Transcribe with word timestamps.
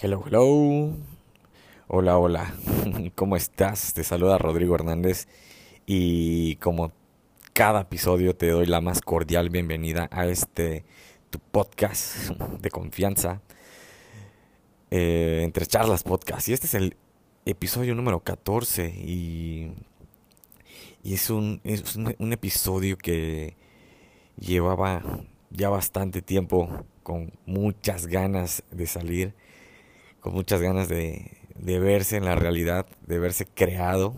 Hello, 0.00 0.22
hello. 0.24 0.94
Hola, 1.88 2.18
hola. 2.18 2.54
¿Cómo 3.16 3.34
estás? 3.34 3.94
Te 3.94 4.04
saluda 4.04 4.38
Rodrigo 4.38 4.76
Hernández 4.76 5.26
y 5.86 6.54
como 6.56 6.92
cada 7.52 7.80
episodio 7.80 8.36
te 8.36 8.48
doy 8.48 8.66
la 8.66 8.80
más 8.80 9.00
cordial 9.00 9.50
bienvenida 9.50 10.08
a 10.12 10.26
este 10.26 10.84
tu 11.30 11.40
podcast 11.40 12.30
de 12.60 12.70
confianza 12.70 13.42
eh, 14.92 15.40
entre 15.42 15.66
charlas 15.66 16.04
podcast. 16.04 16.48
Y 16.48 16.52
este 16.52 16.68
es 16.68 16.74
el 16.74 16.96
episodio 17.44 17.96
número 17.96 18.20
14 18.20 18.90
y, 18.90 19.72
y 21.02 21.14
es, 21.14 21.28
un, 21.28 21.60
es 21.64 21.96
un 21.96 22.32
episodio 22.32 22.96
que 22.96 23.56
llevaba 24.38 25.02
ya 25.50 25.70
bastante 25.70 26.22
tiempo 26.22 26.84
con 27.02 27.32
muchas 27.46 28.06
ganas 28.06 28.62
de 28.70 28.86
salir 28.86 29.34
muchas 30.30 30.60
ganas 30.60 30.88
de, 30.88 31.38
de 31.58 31.78
verse 31.78 32.16
en 32.16 32.24
la 32.24 32.34
realidad, 32.34 32.86
de 33.06 33.18
verse 33.18 33.46
creado. 33.46 34.14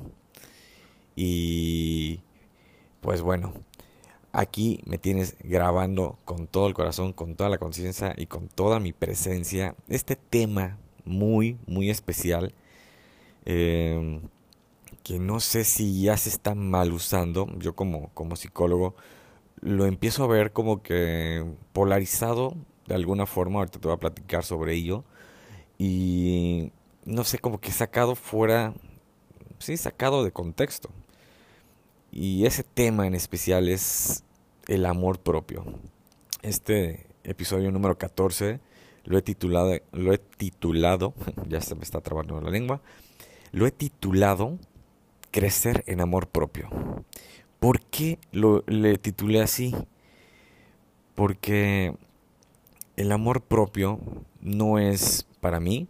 Y 1.17 2.21
pues 3.01 3.23
bueno, 3.23 3.53
aquí 4.33 4.81
me 4.87 4.99
tienes 4.99 5.37
grabando 5.43 6.19
con 6.25 6.47
todo 6.47 6.67
el 6.69 6.75
corazón, 6.75 7.13
con 7.13 7.35
toda 7.35 7.51
la 7.51 7.59
conciencia 7.59 8.15
y 8.17 8.27
con 8.27 8.49
toda 8.49 8.81
mi 8.81 8.93
presencia 8.93 9.75
este 9.89 10.17
tema 10.17 10.79
muy, 11.05 11.59
muy 11.67 11.91
especial. 11.91 12.55
Em, 13.45 14.23
que 15.03 15.19
no 15.19 15.41
sé 15.41 15.65
si 15.65 16.03
ya 16.03 16.17
se 16.17 16.29
está 16.29 16.55
mal 16.55 16.93
usando. 16.93 17.49
Yo 17.59 17.75
como, 17.75 18.11
como 18.15 18.37
psicólogo 18.37 18.95
lo 19.61 19.87
empiezo 19.87 20.25
a 20.25 20.27
ver 20.27 20.53
como 20.53 20.83
que 20.83 21.45
polarizado 21.73 22.55
de 22.87 22.95
alguna 22.95 23.27
forma. 23.27 23.61
Ahorita 23.61 23.79
te 23.81 23.89
voy 23.89 23.97
a 23.97 24.01
platicar 24.01 24.45
sobre 24.45 24.75
ello 24.75 25.05
y 25.83 26.73
no 27.07 27.25
sé, 27.25 27.39
como 27.39 27.59
que 27.59 27.73
sacado 27.73 28.15
fuera, 28.15 28.75
sí, 29.59 29.79
sacado 29.79 30.25
de 30.25 30.31
contexto. 30.31 30.91
Y 32.13 32.45
ese 32.45 32.65
tema 32.65 33.07
en 33.07 33.15
especial 33.15 33.67
es 33.67 34.23
el 34.69 34.85
amor 34.85 35.21
propio. 35.21 35.65
Este 36.43 37.07
episodio 37.25 37.73
número 37.73 37.97
14 37.97 38.61
lo 39.05 39.17
he 39.17 39.23
titulado, 39.23 39.73
lo 39.93 40.13
he 40.13 40.19
titulado, 40.19 41.15
ya 41.49 41.63
se 41.63 41.75
me 41.75 41.83
está 41.83 42.03
trabando 42.03 42.39
la 42.43 42.51
lengua, 42.51 42.83
lo 43.51 43.67
he 43.67 43.71
titulado 43.71 44.59
Crecer 45.31 45.83
en 45.87 46.03
amor 46.03 46.29
propio. 46.29 46.69
¿Por 47.59 47.81
qué 47.81 48.19
lo 48.33 48.65
le 48.67 48.99
titulé 48.99 49.41
así? 49.41 49.75
Porque 51.15 51.95
el 52.97 53.13
amor 53.13 53.41
propio 53.41 53.99
no 54.43 54.79
es 54.79 55.27
para 55.41 55.61
mí 55.61 55.89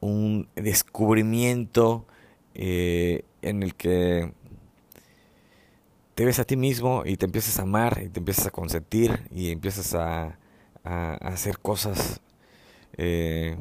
un 0.00 0.48
descubrimiento 0.54 2.06
eh, 2.54 3.24
en 3.42 3.62
el 3.62 3.74
que 3.74 4.32
te 6.14 6.24
ves 6.24 6.38
a 6.38 6.44
ti 6.44 6.56
mismo 6.56 7.02
y 7.04 7.16
te 7.16 7.26
empiezas 7.26 7.58
a 7.58 7.62
amar 7.62 8.02
y 8.02 8.08
te 8.08 8.20
empiezas 8.20 8.46
a 8.46 8.50
consentir 8.50 9.28
y 9.30 9.50
empiezas 9.50 9.94
a, 9.94 10.38
hacer 10.84 11.58
cosas 11.58 12.20
eh, 12.96 13.56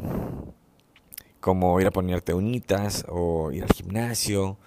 como 1.40 1.81
ir 1.81 1.88
a 1.88 1.92
ponerte 1.92 2.36
unitas 2.36 3.03
o 3.09 3.52
ir 3.52 3.64
al 3.64 3.73
gimnasio, 3.73 4.58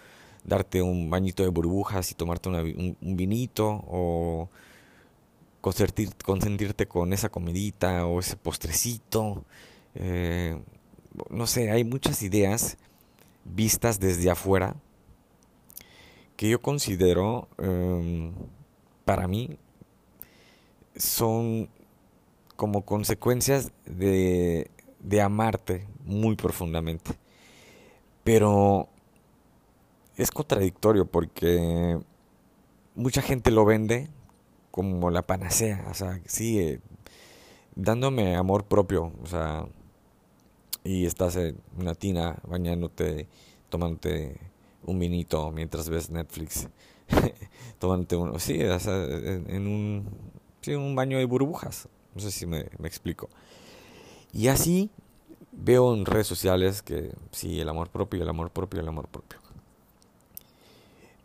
darte 0.44 0.82
un 0.82 1.08
bañito 1.08 1.44
de 1.44 1.50
burbujas 1.50 2.10
y 2.10 2.14
tomarte 2.14 2.48
un, 2.48 2.96
vinito 3.00 3.84
o 3.86 4.48
consentirte 5.60 6.86
con 6.86 7.12
esa 7.12 7.28
comidita 7.28 8.06
o 8.06 8.18
ese 8.18 8.36
postrecito 8.36 9.44
eh, 9.94 10.60
no 11.30 11.46
sé, 11.46 11.70
hay 11.70 11.84
muchas 11.84 12.22
ideas 12.22 12.78
vistas 13.44 13.98
desde 14.00 14.30
afuera 14.30 14.76
que 16.36 16.48
yo 16.48 16.60
considero, 16.62 17.48
em, 17.58 18.32
para 19.04 19.26
mí, 19.26 19.58
son 20.96 21.68
como 22.56 22.84
consecuencias 22.84 23.72
de, 23.86 24.70
de 25.00 25.20
amarte 25.20 25.86
muy 26.04 26.36
profundamente. 26.36 27.12
Pero 28.22 28.88
es 30.16 30.30
contradictorio 30.30 31.06
porque 31.06 31.98
mucha 32.94 33.22
gente 33.22 33.50
lo 33.50 33.64
vende 33.64 34.08
como 34.70 35.10
la 35.10 35.22
panacea, 35.22 35.86
o 35.90 35.94
sea, 35.94 36.20
sí, 36.26 36.78
dándome 37.74 38.36
amor 38.36 38.64
propio, 38.64 39.12
o 39.22 39.26
sea, 39.26 39.66
y 40.88 41.04
estás 41.04 41.36
en 41.36 41.60
una 41.78 41.94
tina 41.94 42.38
bañándote, 42.46 43.28
tomándote 43.68 44.40
un 44.86 44.98
vinito 44.98 45.52
mientras 45.52 45.90
ves 45.90 46.08
Netflix, 46.08 46.66
tomándote 47.78 48.16
uno, 48.16 48.38
sí, 48.38 48.56
en, 48.58 49.66
un, 49.66 50.08
sí, 50.62 50.72
un 50.72 50.94
baño 50.94 51.18
de 51.18 51.26
burbujas, 51.26 51.88
no 52.14 52.22
sé 52.22 52.30
si 52.30 52.46
me, 52.46 52.70
me 52.78 52.88
explico. 52.88 53.28
Y 54.32 54.48
así 54.48 54.88
veo 55.52 55.92
en 55.94 56.06
redes 56.06 56.26
sociales 56.26 56.80
que 56.80 57.12
sí, 57.32 57.60
el 57.60 57.68
amor 57.68 57.90
propio, 57.90 58.22
el 58.22 58.28
amor 58.30 58.50
propio, 58.50 58.80
el 58.80 58.88
amor 58.88 59.08
propio. 59.08 59.40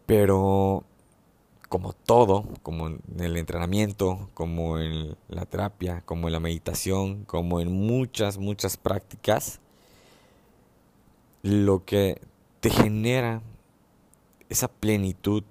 Pero 0.06 0.84
como 1.73 1.94
todo, 1.94 2.47
como 2.61 2.85
en 2.85 3.01
el 3.17 3.35
entrenamiento, 3.35 4.29
como 4.35 4.78
en 4.78 5.17
la 5.28 5.47
terapia, 5.47 6.03
como 6.06 6.28
en 6.28 6.34
la 6.34 6.39
meditación, 6.39 7.25
como 7.25 7.61
en 7.61 7.72
muchas, 7.72 8.38
muchas 8.38 8.78
prácticas, 8.78 9.59
lo 11.41 11.83
que 11.83 12.22
te 12.59 12.69
genera 12.69 13.41
esa 14.50 14.67
plenitud 14.67 15.44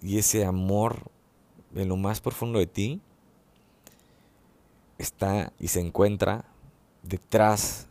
y 0.00 0.16
ese 0.16 0.46
amor 0.46 1.10
en 1.74 1.90
lo 1.90 1.98
más 1.98 2.22
profundo 2.22 2.58
de 2.58 2.66
ti 2.66 3.02
está 4.96 5.52
y 5.60 5.68
se 5.68 5.80
encuentra 5.80 6.46
detrás 7.02 7.88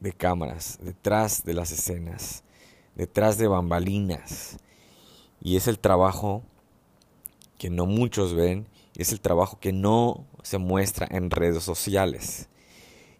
de 0.00 0.12
cámaras, 0.12 0.78
detrás 0.82 1.44
de 1.44 1.54
las 1.54 1.72
escenas, 1.72 2.44
detrás 2.94 3.38
de 3.38 3.48
bambalinas 3.48 4.58
y 5.42 5.56
es 5.56 5.66
el 5.66 5.78
trabajo 5.78 6.42
que 7.58 7.68
no 7.68 7.86
muchos 7.86 8.34
ven, 8.34 8.68
y 8.94 9.02
es 9.02 9.12
el 9.12 9.20
trabajo 9.20 9.58
que 9.60 9.72
no 9.72 10.24
se 10.42 10.58
muestra 10.58 11.06
en 11.10 11.30
redes 11.30 11.62
sociales. 11.62 12.48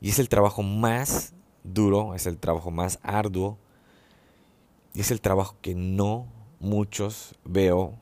Y 0.00 0.10
es 0.10 0.18
el 0.18 0.28
trabajo 0.28 0.62
más 0.62 1.34
duro, 1.64 2.14
es 2.14 2.26
el 2.26 2.38
trabajo 2.38 2.70
más 2.70 2.98
arduo, 3.02 3.58
y 4.94 5.00
es 5.00 5.10
el 5.10 5.20
trabajo 5.20 5.56
que 5.60 5.74
no 5.74 6.26
muchos 6.60 7.34
veo 7.44 7.98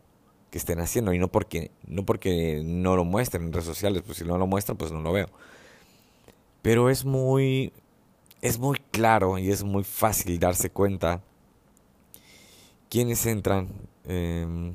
que 0.50 0.58
estén 0.58 0.80
haciendo 0.80 1.14
y 1.14 1.18
no 1.18 1.28
porque 1.28 1.70
no 1.86 2.04
porque 2.04 2.60
no 2.64 2.96
lo 2.96 3.04
muestren 3.04 3.44
en 3.44 3.52
redes 3.52 3.66
sociales, 3.66 4.02
pues 4.04 4.18
si 4.18 4.24
no 4.24 4.36
lo 4.36 4.46
muestran 4.46 4.76
pues 4.76 4.92
no 4.92 5.00
lo 5.00 5.12
veo. 5.12 5.28
Pero 6.60 6.90
es 6.90 7.04
muy 7.04 7.72
es 8.42 8.58
muy 8.58 8.78
claro 8.90 9.38
y 9.38 9.50
es 9.50 9.62
muy 9.62 9.84
fácil 9.84 10.38
darse 10.38 10.70
cuenta 10.70 11.22
quiénes 12.88 13.24
entran 13.26 13.68
Em, 14.12 14.74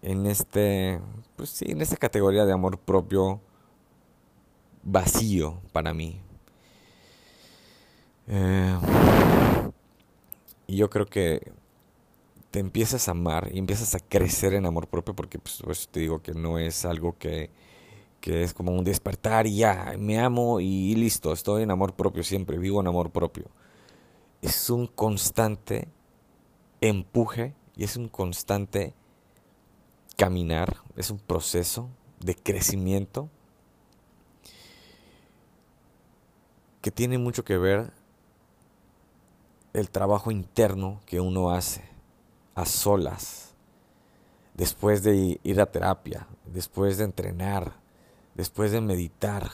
en 0.00 0.26
este, 0.26 0.98
pues 1.36 1.50
sí, 1.50 1.66
en 1.68 1.82
esta 1.82 1.96
categoría 1.98 2.46
de 2.46 2.52
amor 2.52 2.78
propio 2.78 3.42
vacío 4.82 5.60
para 5.72 5.92
mí. 5.92 6.18
Em, 8.26 8.80
y 10.66 10.76
yo 10.76 10.88
creo 10.88 11.04
que 11.04 11.52
te 12.50 12.60
empiezas 12.60 13.08
a 13.08 13.10
amar 13.10 13.50
y 13.52 13.58
empiezas 13.58 13.94
a 13.94 14.00
crecer 14.00 14.54
en 14.54 14.64
amor 14.64 14.88
propio 14.88 15.14
porque 15.14 15.38
pues, 15.38 15.60
pues 15.62 15.88
te 15.88 16.00
digo 16.00 16.22
que 16.22 16.32
no 16.32 16.58
es 16.58 16.86
algo 16.86 17.18
que, 17.18 17.50
que 18.22 18.42
es 18.42 18.54
como 18.54 18.72
un 18.72 18.84
despertar 18.84 19.46
y 19.46 19.56
ya, 19.56 19.94
me 19.98 20.18
amo 20.18 20.60
y 20.60 20.94
listo, 20.94 21.32
estoy 21.34 21.64
en 21.64 21.70
amor 21.70 21.94
propio 21.94 22.22
siempre, 22.24 22.58
vivo 22.58 22.80
en 22.80 22.86
amor 22.86 23.10
propio. 23.10 23.46
Es 24.40 24.70
un 24.70 24.86
constante 24.86 25.88
empuje 26.80 27.54
y 27.76 27.84
es 27.84 27.96
un 27.96 28.08
constante 28.08 28.94
caminar, 30.16 30.76
es 30.96 31.10
un 31.10 31.18
proceso 31.18 31.88
de 32.20 32.34
crecimiento 32.34 33.28
que 36.80 36.90
tiene 36.90 37.18
mucho 37.18 37.44
que 37.44 37.56
ver 37.56 37.92
el 39.72 39.90
trabajo 39.90 40.30
interno 40.30 41.00
que 41.06 41.20
uno 41.20 41.50
hace 41.50 41.82
a 42.54 42.66
solas, 42.66 43.54
después 44.54 45.02
de 45.02 45.40
ir 45.42 45.60
a 45.60 45.66
terapia, 45.66 46.26
después 46.44 46.98
de 46.98 47.04
entrenar, 47.04 47.72
después 48.34 48.72
de 48.72 48.80
meditar. 48.80 49.50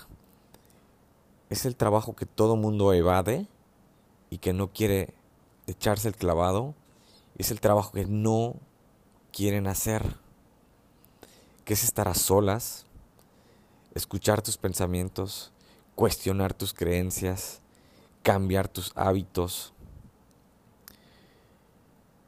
Es 1.50 1.65
el 1.67 1.76
trabajo 1.76 2.17
que 2.17 2.26
todo 2.26 2.56
mundo 2.56 2.93
evade 2.93 3.47
y 4.31 4.38
que 4.38 4.53
no 4.53 4.73
quiere 4.73 5.15
echarse 5.67 6.09
el 6.09 6.17
clavado 6.17 6.75
es 7.38 7.52
el 7.52 7.61
trabajo 7.61 7.93
que 7.93 8.05
no 8.05 8.56
quieren 9.32 9.69
hacer, 9.69 10.17
que 11.64 11.75
es 11.75 11.85
estar 11.85 12.08
a 12.08 12.14
solas, 12.14 12.85
escuchar 13.94 14.43
tus 14.43 14.56
pensamientos, 14.56 15.52
cuestionar 15.94 16.52
tus 16.52 16.75
creencias, 16.75 17.61
cambiar 18.23 18.69
tus 18.69 18.93
hábitos. 18.96 19.73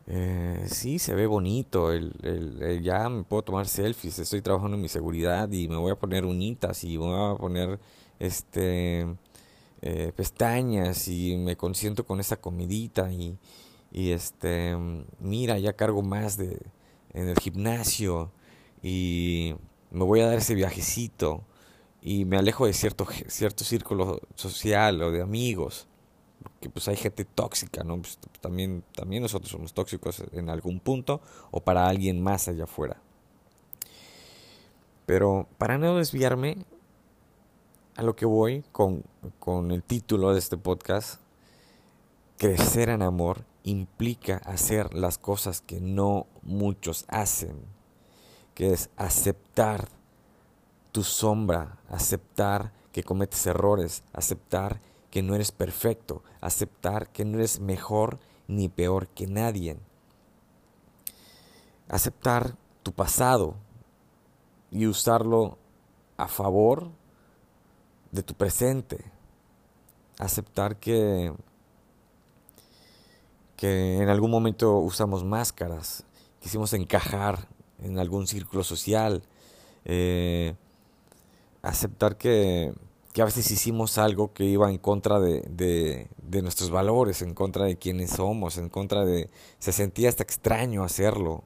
Eh, 0.06 0.66
sí, 0.68 0.98
se 0.98 1.14
ve 1.14 1.26
bonito, 1.26 1.92
el, 1.92 2.80
ya 2.82 3.08
me 3.08 3.22
puedo 3.24 3.42
tomar 3.42 3.68
selfies, 3.68 4.18
estoy 4.18 4.42
trabajando 4.42 4.76
en 4.76 4.82
mi 4.82 4.88
seguridad 4.88 5.50
y 5.50 5.68
me 5.68 5.76
voy 5.76 5.92
a 5.92 5.98
poner 5.98 6.24
unitas 6.24 6.82
y 6.84 6.98
me 6.98 7.06
voy 7.06 7.34
a 7.34 7.38
poner 7.38 7.78
este 8.18 9.06
eh, 9.82 10.12
pestañas 10.14 11.06
y 11.08 11.36
me 11.36 11.56
consiento 11.56 12.04
con 12.04 12.20
esa 12.20 12.36
comidita 12.36 13.10
y, 13.12 13.38
y 13.92 14.12
este 14.12 14.76
mira 15.18 15.58
ya 15.58 15.72
cargo 15.72 16.02
más 16.02 16.36
de 16.36 16.60
en 17.12 17.28
el 17.28 17.38
gimnasio 17.38 18.30
y 18.82 19.54
me 19.90 20.04
voy 20.04 20.20
a 20.20 20.26
dar 20.26 20.38
ese 20.38 20.54
viajecito 20.54 21.44
y 22.02 22.24
me 22.24 22.36
alejo 22.36 22.66
de 22.66 22.72
cierto, 22.72 23.06
cierto 23.28 23.64
círculo 23.64 24.20
social 24.34 25.02
o 25.02 25.10
de 25.10 25.20
amigos, 25.20 25.86
que 26.60 26.70
pues 26.70 26.88
hay 26.88 26.96
gente 26.96 27.24
tóxica, 27.24 27.84
¿no? 27.84 28.00
Pues, 28.00 28.18
también, 28.40 28.84
también 28.94 29.22
nosotros 29.22 29.50
somos 29.50 29.74
tóxicos 29.74 30.22
en 30.32 30.48
algún 30.48 30.80
punto 30.80 31.20
o 31.50 31.60
para 31.60 31.88
alguien 31.88 32.22
más 32.22 32.48
allá 32.48 32.64
afuera. 32.64 33.02
Pero 35.04 35.48
para 35.58 35.76
no 35.76 35.96
desviarme 35.96 36.64
a 37.96 38.02
lo 38.02 38.16
que 38.16 38.24
voy 38.24 38.64
con, 38.72 39.04
con 39.38 39.72
el 39.72 39.82
título 39.82 40.32
de 40.32 40.38
este 40.38 40.56
podcast, 40.56 41.20
crecer 42.40 42.88
en 42.88 43.02
amor 43.02 43.44
implica 43.64 44.38
hacer 44.46 44.94
las 44.94 45.18
cosas 45.18 45.60
que 45.60 45.78
no 45.78 46.26
muchos 46.40 47.04
hacen, 47.08 47.66
que 48.54 48.72
es 48.72 48.88
aceptar 48.96 49.88
tu 50.90 51.02
sombra, 51.02 51.76
aceptar 51.90 52.72
que 52.92 53.02
cometes 53.02 53.46
errores, 53.46 54.02
aceptar 54.14 54.80
que 55.10 55.22
no 55.22 55.34
eres 55.34 55.52
perfecto, 55.52 56.22
aceptar 56.40 57.10
que 57.10 57.26
no 57.26 57.36
eres 57.36 57.60
mejor 57.60 58.18
ni 58.48 58.70
peor 58.70 59.08
que 59.08 59.26
nadie. 59.26 59.76
Aceptar 61.90 62.56
tu 62.82 62.92
pasado 62.92 63.54
y 64.70 64.86
usarlo 64.86 65.58
a 66.16 66.26
favor 66.26 66.88
de 68.12 68.22
tu 68.22 68.32
presente. 68.32 69.04
Aceptar 70.18 70.76
que 70.76 71.34
que 73.60 73.98
en 73.98 74.08
algún 74.08 74.30
momento 74.30 74.78
usamos 74.78 75.22
máscaras, 75.22 76.04
quisimos 76.40 76.72
encajar 76.72 77.46
en 77.82 77.98
algún 77.98 78.26
círculo 78.26 78.64
social, 78.64 79.22
eh, 79.84 80.54
aceptar 81.60 82.16
que, 82.16 82.72
a 83.18 83.24
veces 83.24 83.50
hicimos 83.50 83.98
algo 83.98 84.32
que 84.32 84.44
iba 84.44 84.70
en 84.70 84.78
contra 84.78 85.20
de, 85.20 86.08
nuestros 86.42 86.70
valores, 86.70 87.20
en 87.20 87.34
contra 87.34 87.66
de 87.66 87.76
quienes 87.76 88.12
somos, 88.12 88.56
en 88.56 88.70
contra 88.70 89.04
de... 89.04 89.28
se 89.58 89.72
sentía 89.72 90.08
hasta 90.08 90.22
extraño 90.22 90.82
hacerlo, 90.82 91.44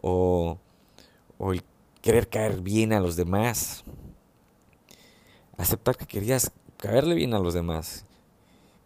o, 0.00 0.58
o 1.38 1.52
el 1.52 1.62
querer 2.02 2.28
caer 2.28 2.62
bien 2.62 2.92
a 2.92 2.98
los 2.98 3.14
demás, 3.14 3.84
aceptar 5.56 5.96
que 5.96 6.06
querías 6.06 6.50
caerle 6.78 7.14
bien 7.14 7.32
a 7.32 7.38
los 7.38 7.54
demás, 7.54 8.06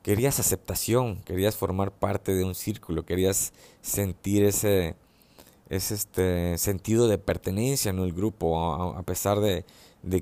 querías 0.08 0.40
aceptación, 0.40 1.16
querías 1.16 1.54
formar 1.54 1.92
parte 1.92 2.34
de 2.34 2.42
un 2.42 2.54
círculo, 2.54 3.04
querías 3.04 3.52
sentir 3.82 4.42
ese, 4.42 4.96
ese 5.68 5.94
este 5.94 6.56
sentido 6.56 7.08
de 7.08 7.18
pertenencia 7.18 7.90
en 7.90 7.98
el 7.98 8.14
grupo, 8.14 8.58
a, 8.96 9.02
pesar 9.02 9.38
de, 9.40 9.66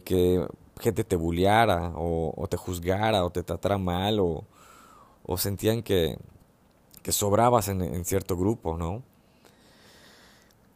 que 0.01 0.45
gente 0.81 1.05
te 1.05 1.15
bulleara 1.15 1.93
o, 1.95 2.49
te 2.51 2.57
juzgara 2.57 3.25
o 3.25 3.31
te 3.31 3.45
tratara 3.45 3.79
mal 3.79 4.19
o, 4.19 4.45
sentían 5.37 5.85
que, 5.85 6.19
que 7.05 7.13
sobrabas 7.13 7.69
en, 7.69 7.81
en, 7.81 8.05
cierto 8.05 8.37
grupo, 8.37 8.77
¿no? 8.77 9.05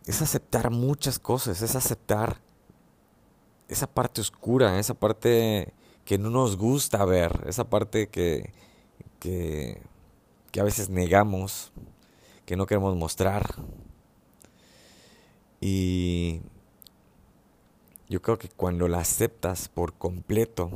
Es 0.07 0.23
aceptar 0.23 0.71
muchas 0.71 1.19
cosas, 1.19 1.63
es 1.63 1.75
aceptar 1.75 2.37
esa 3.67 3.89
parte 3.89 4.21
oscura, 4.21 4.79
esa 4.79 4.95
parte 4.95 5.73
que 6.05 6.17
no 6.17 6.31
nos 6.31 6.57
gusta 6.57 7.05
ver, 7.05 7.43
esa 7.49 7.65
parte 7.65 8.09
que, 8.09 8.53
que, 9.21 9.81
a 10.59 10.65
veces 10.65 10.89
negamos, 10.89 11.71
que 12.47 12.57
no 12.57 12.67
queremos 12.67 12.97
mostrar. 12.97 13.55
Y 15.61 16.41
yo 18.09 18.21
creo 18.23 18.39
que 18.39 18.49
cuando 18.49 18.89
la 18.89 18.99
aceptas 18.99 19.69
por 19.69 19.93
completo, 19.95 20.71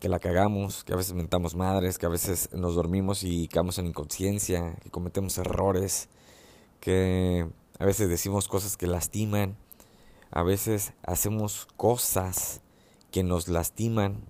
que 0.00 0.10
la 0.10 0.18
cagamos, 0.18 0.84
que 0.84 0.92
a 0.92 0.96
veces 0.96 1.14
mentamos 1.14 1.54
madres, 1.54 1.96
que 1.96 2.04
a 2.04 2.10
veces 2.10 2.52
nos 2.52 2.74
dormimos 2.74 3.22
y 3.22 3.48
caemos 3.48 3.78
en 3.78 3.86
inconsciencia, 3.86 4.76
que 4.82 4.90
cometemos 4.90 5.38
errores, 5.38 6.10
que 6.80 7.48
a 7.78 7.86
veces 7.86 8.08
decimos 8.08 8.48
cosas 8.48 8.76
que 8.76 8.86
lastiman, 8.86 9.56
a 10.30 10.42
veces 10.42 10.92
hacemos 11.02 11.66
cosas 11.76 12.60
que 13.10 13.22
nos 13.22 13.48
lastiman 13.48 14.26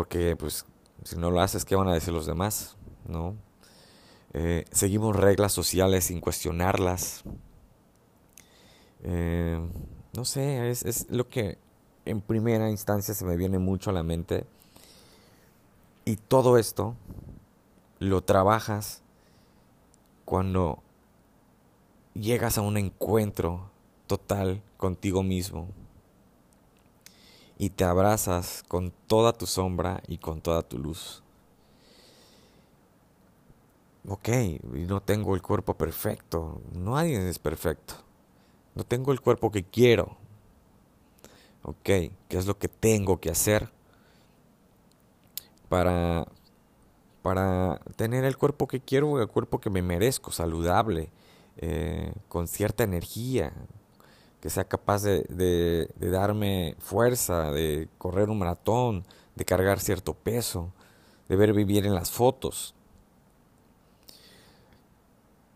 porque 0.00 0.34
pues 0.34 0.64
si 1.04 1.18
no 1.18 1.30
lo 1.30 1.42
haces, 1.42 1.66
¿qué 1.66 1.76
van 1.76 1.88
a 1.88 1.92
decir 1.92 2.14
los 2.14 2.24
demás? 2.24 2.78
¿No? 3.06 3.36
Eh, 4.32 4.64
seguimos 4.72 5.14
reglas 5.14 5.52
sociales 5.52 6.04
sin 6.04 6.20
cuestionarlas. 6.22 7.22
Eh, 9.02 9.60
no 10.14 10.24
sé, 10.24 10.70
es, 10.70 10.86
es 10.86 11.10
lo 11.10 11.28
que 11.28 11.58
en 12.06 12.22
primera 12.22 12.70
instancia 12.70 13.12
se 13.12 13.26
me 13.26 13.36
viene 13.36 13.58
mucho 13.58 13.90
a 13.90 13.92
la 13.92 14.02
mente. 14.02 14.46
Y 16.06 16.16
todo 16.16 16.56
esto 16.56 16.96
lo 17.98 18.22
trabajas 18.22 19.02
cuando 20.24 20.82
llegas 22.14 22.56
a 22.56 22.62
un 22.62 22.78
encuentro 22.78 23.70
total 24.06 24.62
contigo 24.78 25.22
mismo 25.22 25.68
y 27.60 27.68
te 27.68 27.84
abrazas 27.84 28.64
con 28.68 28.90
toda 29.06 29.34
tu 29.34 29.44
sombra 29.44 30.02
y 30.08 30.16
con 30.16 30.40
toda 30.40 30.62
tu 30.62 30.78
luz. 30.78 31.22
Ok, 34.08 34.30
no 34.62 35.02
tengo 35.02 35.34
el 35.34 35.42
cuerpo 35.42 35.74
perfecto, 35.74 36.62
nadie 36.72 37.28
es 37.28 37.38
perfecto. 37.38 37.96
No 38.74 38.82
tengo 38.82 39.12
el 39.12 39.20
cuerpo 39.20 39.50
que 39.50 39.62
quiero. 39.62 40.16
Ok, 41.62 41.82
¿qué 41.84 42.12
es 42.30 42.46
lo 42.46 42.58
que 42.58 42.68
tengo 42.68 43.20
que 43.20 43.28
hacer 43.28 43.68
para, 45.68 46.26
para 47.20 47.78
tener 47.96 48.24
el 48.24 48.38
cuerpo 48.38 48.68
que 48.68 48.80
quiero, 48.80 49.20
el 49.20 49.28
cuerpo 49.28 49.60
que 49.60 49.68
me 49.68 49.82
merezco, 49.82 50.32
saludable, 50.32 51.10
eh, 51.58 52.14
con 52.28 52.48
cierta 52.48 52.84
energía, 52.84 53.52
que 54.40 54.48
sea 54.48 54.64
capaz 54.64 55.02
de, 55.02 55.88
darme 55.98 56.74
fuerza, 56.78 57.50
de 57.50 57.88
correr 57.98 58.30
un 58.30 58.38
maratón, 58.38 59.04
de 59.36 59.44
cargar 59.44 59.80
cierto 59.80 60.14
peso, 60.14 60.72
de 61.28 61.36
ver 61.36 61.52
vivir 61.52 61.86
en 61.86 61.94
las 61.94 62.10
fotos. 62.10 62.74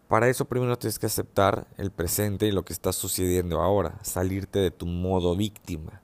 Para 0.07 0.29
eso 0.29 0.45
primero 0.45 0.79
tienes 0.79 0.99
que 0.99 1.07
aceptar 1.07 1.67
el 1.79 1.91
presente 1.91 2.47
y 2.47 2.53
lo 2.53 2.65
que 2.65 2.75
está 2.75 2.93
sucediendo 2.93 3.61
ahora, 3.61 3.99
salirte 4.03 4.59
de 4.59 4.71
tu 4.71 4.87
modo 4.87 5.35
víctima. 5.35 6.03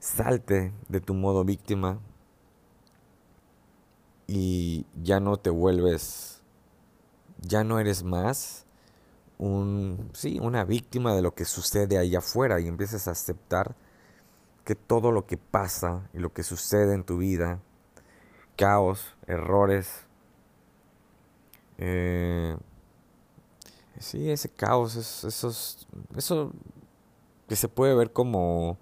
Salte 0.00 0.72
de 0.88 1.00
tu 1.00 1.14
modo 1.14 1.44
víctima 1.44 1.98
y 4.26 4.84
ya 5.02 5.20
no 5.20 5.38
te 5.38 5.50
vuelves, 5.50 6.42
ya 7.40 7.64
no 7.64 7.78
eres 7.78 8.02
más 8.02 8.63
un, 9.38 10.10
sí, 10.12 10.38
una 10.40 10.64
víctima 10.64 11.14
de 11.14 11.22
lo 11.22 11.34
que 11.34 11.44
sucede 11.44 11.98
allá 11.98 12.18
afuera 12.18 12.60
y 12.60 12.68
empiezas 12.68 13.08
a 13.08 13.12
aceptar 13.12 13.74
que 14.64 14.74
todo 14.74 15.12
lo 15.12 15.26
que 15.26 15.36
pasa 15.36 16.08
y 16.12 16.18
lo 16.18 16.32
que 16.32 16.42
sucede 16.42 16.94
en 16.94 17.04
tu 17.04 17.18
vida, 17.18 17.60
caos, 18.56 19.14
errores, 19.26 20.06
eh, 21.78 22.56
sí, 23.98 24.30
ese 24.30 24.48
caos, 24.48 24.96
eso, 24.96 25.52
eso 26.16 26.52
que 27.48 27.56
se 27.56 27.68
puede 27.68 27.94
ver 27.94 28.12
como 28.12 28.78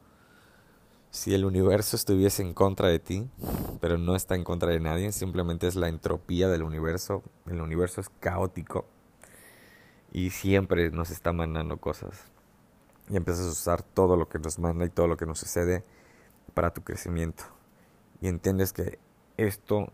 si 1.10 1.34
el 1.34 1.44
universo 1.44 1.96
estuviese 1.96 2.42
en 2.42 2.54
contra 2.54 2.88
de 2.88 2.98
ti, 2.98 3.28
pero 3.80 3.98
no 3.98 4.14
está 4.14 4.34
en 4.34 4.44
contra 4.44 4.70
de 4.70 4.80
nadie, 4.80 5.12
simplemente 5.12 5.66
es 5.66 5.74
la 5.74 5.88
entropía 5.88 6.48
del 6.48 6.62
universo, 6.62 7.22
el 7.46 7.60
universo 7.60 8.00
es 8.00 8.08
caótico 8.20 8.86
y 10.12 10.30
siempre 10.30 10.90
nos 10.90 11.10
está 11.10 11.32
mandando 11.32 11.78
cosas. 11.78 12.24
Y 13.08 13.16
empiezas 13.16 13.46
a 13.46 13.50
usar 13.50 13.82
todo 13.82 14.16
lo 14.16 14.28
que 14.28 14.38
nos 14.38 14.58
manda 14.58 14.84
y 14.84 14.90
todo 14.90 15.08
lo 15.08 15.16
que 15.16 15.26
nos 15.26 15.38
sucede 15.38 15.82
para 16.54 16.72
tu 16.72 16.82
crecimiento. 16.82 17.44
Y 18.20 18.28
entiendes 18.28 18.72
que 18.72 18.98
esto 19.36 19.92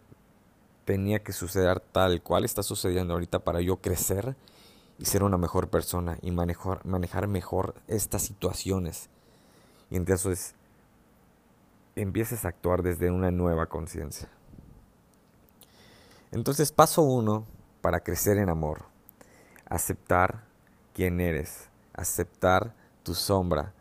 tenía 0.85 1.23
que 1.23 1.33
suceder 1.33 1.81
tal 1.81 2.23
cual 2.23 2.45
está 2.45 2.63
sucediendo 2.63 3.15
ahorita 3.15 3.39
para 3.41 3.61
yo 3.61 3.77
crecer 3.77 4.37
y 4.99 5.05
ser 5.05 5.23
una 5.23 5.39
mejor 5.39 5.69
persona 5.69 6.19
y 6.21 6.33
manejar, 6.33 6.85
manejar 6.85 7.29
mejor 7.29 7.75
estas 7.87 8.23
situaciones. 8.23 9.09
Y 9.91 9.97
entonces 9.97 10.55
empieces 11.95 12.45
a 12.45 12.49
actuar 12.49 12.83
desde 12.83 13.11
una 13.11 13.31
nueva 13.31 13.67
conciencia. 13.67 14.29
Entonces, 16.31 16.73
paso 16.73 17.03
uno 17.03 17.47
para 17.81 18.01
crecer 18.01 18.37
en 18.39 18.51
amor. 18.51 18.85
Aceptar 19.69 20.45
quién 20.95 21.21
eres. 21.21 21.69
Aceptar 21.95 22.75
tu 23.03 23.15
sombra. 23.15 23.73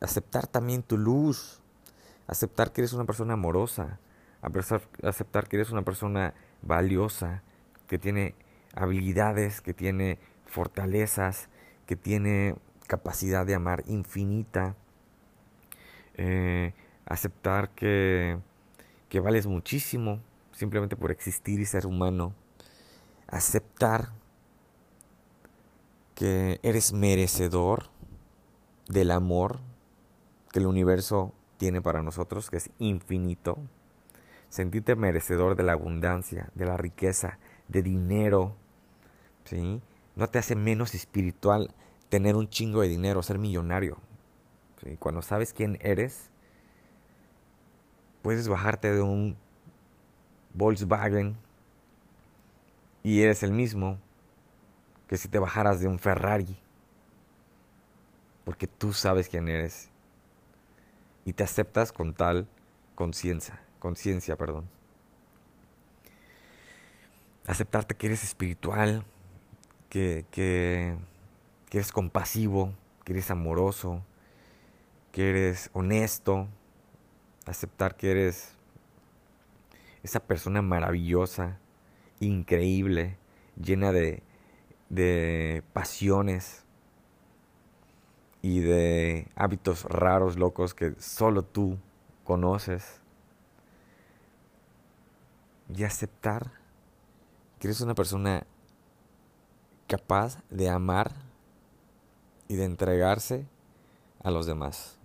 Aceptar 0.00 0.46
también 0.46 0.82
tu 0.82 0.98
luz. 0.98 1.60
Aceptar 2.26 2.72
que 2.72 2.82
eres 2.82 2.92
una 2.92 3.04
persona 3.04 3.34
amorosa. 3.34 3.98
Aceptar 5.02 5.48
que 5.48 5.56
eres 5.56 5.70
una 5.70 5.82
persona 5.82 6.34
valiosa. 6.62 7.42
Que 7.86 7.98
tiene 7.98 8.34
habilidades, 8.74 9.60
que 9.60 9.74
tiene 9.74 10.18
fortalezas, 10.44 11.48
que 11.86 11.96
tiene 11.96 12.56
capacidad 12.86 13.46
de 13.46 13.54
amar 13.54 13.82
infinita. 13.86 14.76
Eh, 16.14 16.74
aceptar 17.06 17.70
que, 17.70 18.38
que 19.08 19.20
vales 19.20 19.46
muchísimo 19.46 20.20
simplemente 20.52 20.96
por 20.96 21.10
existir 21.10 21.60
y 21.60 21.66
ser 21.66 21.86
humano. 21.86 22.34
Aceptar 23.28 24.10
que 26.16 26.58
eres 26.62 26.94
merecedor 26.94 27.90
del 28.88 29.10
amor 29.10 29.60
que 30.50 30.58
el 30.60 30.66
universo 30.66 31.34
tiene 31.58 31.82
para 31.82 32.02
nosotros, 32.02 32.50
que 32.50 32.56
es 32.56 32.70
infinito. 32.78 33.58
Sentirte 34.48 34.96
merecedor 34.96 35.56
de 35.56 35.62
la 35.62 35.72
abundancia, 35.72 36.50
de 36.54 36.64
la 36.64 36.78
riqueza, 36.78 37.38
de 37.68 37.82
dinero. 37.82 38.56
¿sí? 39.44 39.82
No 40.14 40.28
te 40.28 40.38
hace 40.38 40.56
menos 40.56 40.94
espiritual 40.94 41.74
tener 42.08 42.34
un 42.34 42.48
chingo 42.48 42.80
de 42.80 42.88
dinero, 42.88 43.22
ser 43.22 43.38
millonario. 43.38 43.98
Cuando 44.98 45.20
sabes 45.20 45.52
quién 45.52 45.76
eres, 45.82 46.30
puedes 48.22 48.48
bajarte 48.48 48.90
de 48.90 49.02
un 49.02 49.36
Volkswagen 50.54 51.36
y 53.02 53.20
eres 53.20 53.42
el 53.42 53.52
mismo 53.52 53.98
que 55.06 55.16
si 55.16 55.28
te 55.28 55.38
bajaras 55.38 55.80
de 55.80 55.88
un 55.88 55.98
Ferrari. 55.98 56.56
Porque 58.44 58.66
tú 58.66 58.92
sabes 58.92 59.28
quién 59.28 59.48
eres. 59.48 59.90
Y 61.24 61.32
te 61.32 61.44
aceptas 61.44 61.92
con 61.92 62.14
tal 62.14 62.48
conciencia, 62.94 63.60
conciencia, 63.78 64.36
perdón. 64.36 64.68
Aceptarte 67.46 67.94
que 67.94 68.06
eres 68.06 68.24
espiritual, 68.24 69.04
que, 69.88 70.24
que, 70.30 70.96
que 71.68 71.78
eres 71.78 71.92
compasivo, 71.92 72.72
que 73.04 73.12
eres 73.12 73.30
amoroso, 73.30 74.02
que 75.12 75.30
eres 75.30 75.70
honesto, 75.72 76.48
aceptar 77.46 77.96
que 77.96 78.10
eres 78.10 78.56
esa 80.02 80.20
persona 80.20 80.62
maravillosa, 80.62 81.58
increíble, 82.20 83.16
llena 83.60 83.92
de, 83.92 84.22
de 84.88 85.62
pasiones 85.72 86.64
y 88.42 88.60
de 88.60 89.28
hábitos 89.34 89.84
raros, 89.84 90.38
locos 90.38 90.74
que 90.74 90.94
solo 90.98 91.42
tú 91.42 91.78
conoces. 92.24 93.00
Y 95.74 95.82
aceptar 95.82 96.52
que 97.58 97.68
eres 97.68 97.80
una 97.80 97.94
persona 97.94 98.46
capaz 99.88 100.38
de 100.50 100.68
amar 100.68 101.12
y 102.48 102.54
de 102.54 102.64
entregarse 102.64 103.46
a 104.22 104.30
los 104.30 104.46
demás. 104.46 104.96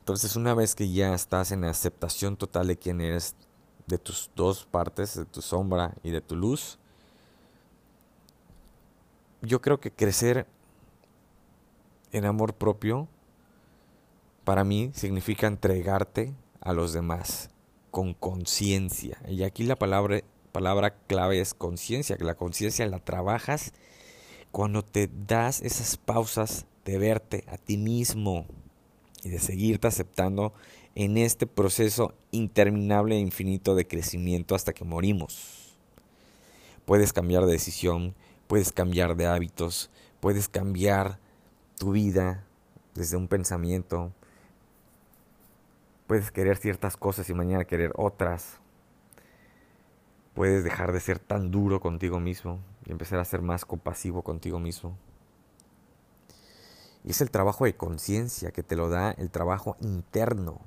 Entonces 0.00 0.34
una 0.34 0.54
vez 0.54 0.74
que 0.74 0.90
ya 0.90 1.14
estás 1.14 1.52
en 1.52 1.64
aceptación 1.64 2.36
total 2.36 2.66
de 2.66 2.76
quién 2.76 3.00
eres, 3.00 3.36
de 3.86 3.98
tus 3.98 4.30
dos 4.34 4.64
partes, 4.64 5.14
de 5.16 5.24
tu 5.24 5.42
sombra 5.42 5.94
y 6.02 6.10
de 6.10 6.20
tu 6.20 6.34
luz, 6.34 6.78
yo 9.42 9.60
creo 9.60 9.80
que 9.80 9.90
crecer 9.90 10.46
en 12.12 12.24
amor 12.24 12.54
propio 12.54 13.08
para 14.44 14.64
mí 14.64 14.90
significa 14.94 15.46
entregarte 15.46 16.32
a 16.60 16.72
los 16.72 16.92
demás 16.92 17.50
con 17.90 18.14
conciencia. 18.14 19.18
Y 19.28 19.42
aquí 19.42 19.64
la 19.64 19.76
palabra, 19.76 20.20
palabra 20.52 20.94
clave 21.06 21.40
es 21.40 21.54
conciencia, 21.54 22.16
que 22.16 22.24
la 22.24 22.34
conciencia 22.34 22.86
la 22.86 22.98
trabajas 22.98 23.72
cuando 24.50 24.82
te 24.82 25.08
das 25.26 25.60
esas 25.62 25.96
pausas 25.96 26.66
de 26.84 26.98
verte 26.98 27.44
a 27.48 27.56
ti 27.56 27.76
mismo, 27.76 28.46
y 29.24 29.30
de 29.30 29.38
seguirte 29.38 29.86
aceptando 29.86 30.52
en 30.94 31.16
este 31.16 31.46
proceso 31.46 32.14
interminable 32.32 33.16
e 33.16 33.20
infinito 33.20 33.74
de 33.74 33.86
crecimiento 33.86 34.54
hasta 34.54 34.72
que 34.72 34.84
morimos. 34.84 35.76
Puedes 36.84 37.12
cambiar 37.12 37.46
de 37.46 37.52
decisión, 37.52 38.14
puedes 38.52 38.70
cambiar 38.70 39.16
de 39.16 39.26
hábitos, 39.26 39.88
puedes 40.20 40.46
cambiar 40.46 41.18
tu 41.78 41.92
vida 41.92 42.44
desde 42.94 43.16
un 43.16 43.26
pensamiento, 43.26 44.12
puedes 46.06 46.30
querer 46.30 46.58
ciertas 46.58 46.98
cosas 46.98 47.30
y 47.30 47.32
mañana 47.32 47.64
querer 47.64 47.92
otras. 47.96 48.60
Puedes 50.34 50.64
dejar 50.64 50.92
de 50.92 51.00
ser 51.00 51.18
tan 51.18 51.50
duro 51.50 51.80
contigo 51.80 52.20
mismo 52.20 52.58
y 52.84 52.92
empezar 52.92 53.20
a 53.20 53.24
ser 53.24 53.40
más 53.40 53.64
compasivo 53.64 54.20
contigo 54.20 54.60
mismo. 54.60 54.98
Y 57.04 57.12
es 57.12 57.22
el 57.22 57.30
trabajo 57.30 57.64
de 57.64 57.74
conciencia 57.74 58.50
que 58.50 58.62
te 58.62 58.76
lo 58.76 58.90
da 58.90 59.12
el 59.12 59.30
trabajo 59.30 59.78
interno. 59.80 60.60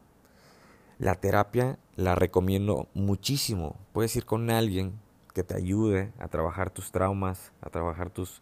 La 0.98 1.14
terapia 1.14 1.78
la 1.96 2.16
recomiendo 2.16 2.88
muchísimo. 2.96 3.76
Puedes 3.94 4.16
ir 4.16 4.26
con 4.26 4.50
alguien 4.50 5.05
que 5.36 5.44
te 5.44 5.54
ayude 5.54 6.14
a 6.18 6.30
trabajar 6.30 6.70
tus 6.70 6.92
traumas, 6.92 7.52
a 7.60 7.70
trabajar 7.70 8.10
tus, 8.10 8.42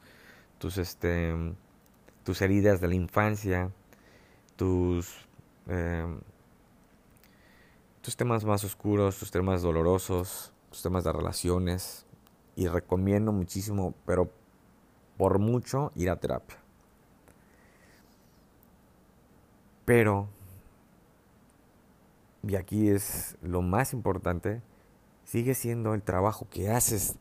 tus, 0.59 0.77
este, 0.77 1.33
tus 2.23 2.39
heridas 2.43 2.79
de 2.81 2.87
la 2.87 2.93
infancia, 2.93 3.71
tus, 4.55 5.11
em, 5.67 6.19
tus 8.01 8.15
temas 8.15 8.45
más 8.45 8.63
oscuros, 8.63 9.17
tus 9.17 9.31
temas 9.31 9.63
dolorosos, 9.63 10.53
tus 10.69 10.83
temas 10.83 11.03
de 11.03 11.11
relaciones. 11.11 12.05
Y 12.55 12.67
recomiendo 12.67 13.31
muchísimo, 13.31 13.95
pero 14.05 14.29
por 15.17 15.39
mucho, 15.39 15.91
ir 15.95 16.11
a 16.11 16.17
terapia. 16.17 16.57
Pero, 19.83 20.27
y 22.43 22.55
aquí 22.55 22.89
es 22.89 23.35
lo 23.41 23.63
más 23.63 23.93
importante, 23.93 24.61
sigue 25.33 25.55
siendo 25.55 25.95
el 25.95 26.03
trabajo 26.03 26.47
que 26.47 26.69
haces 26.69 27.15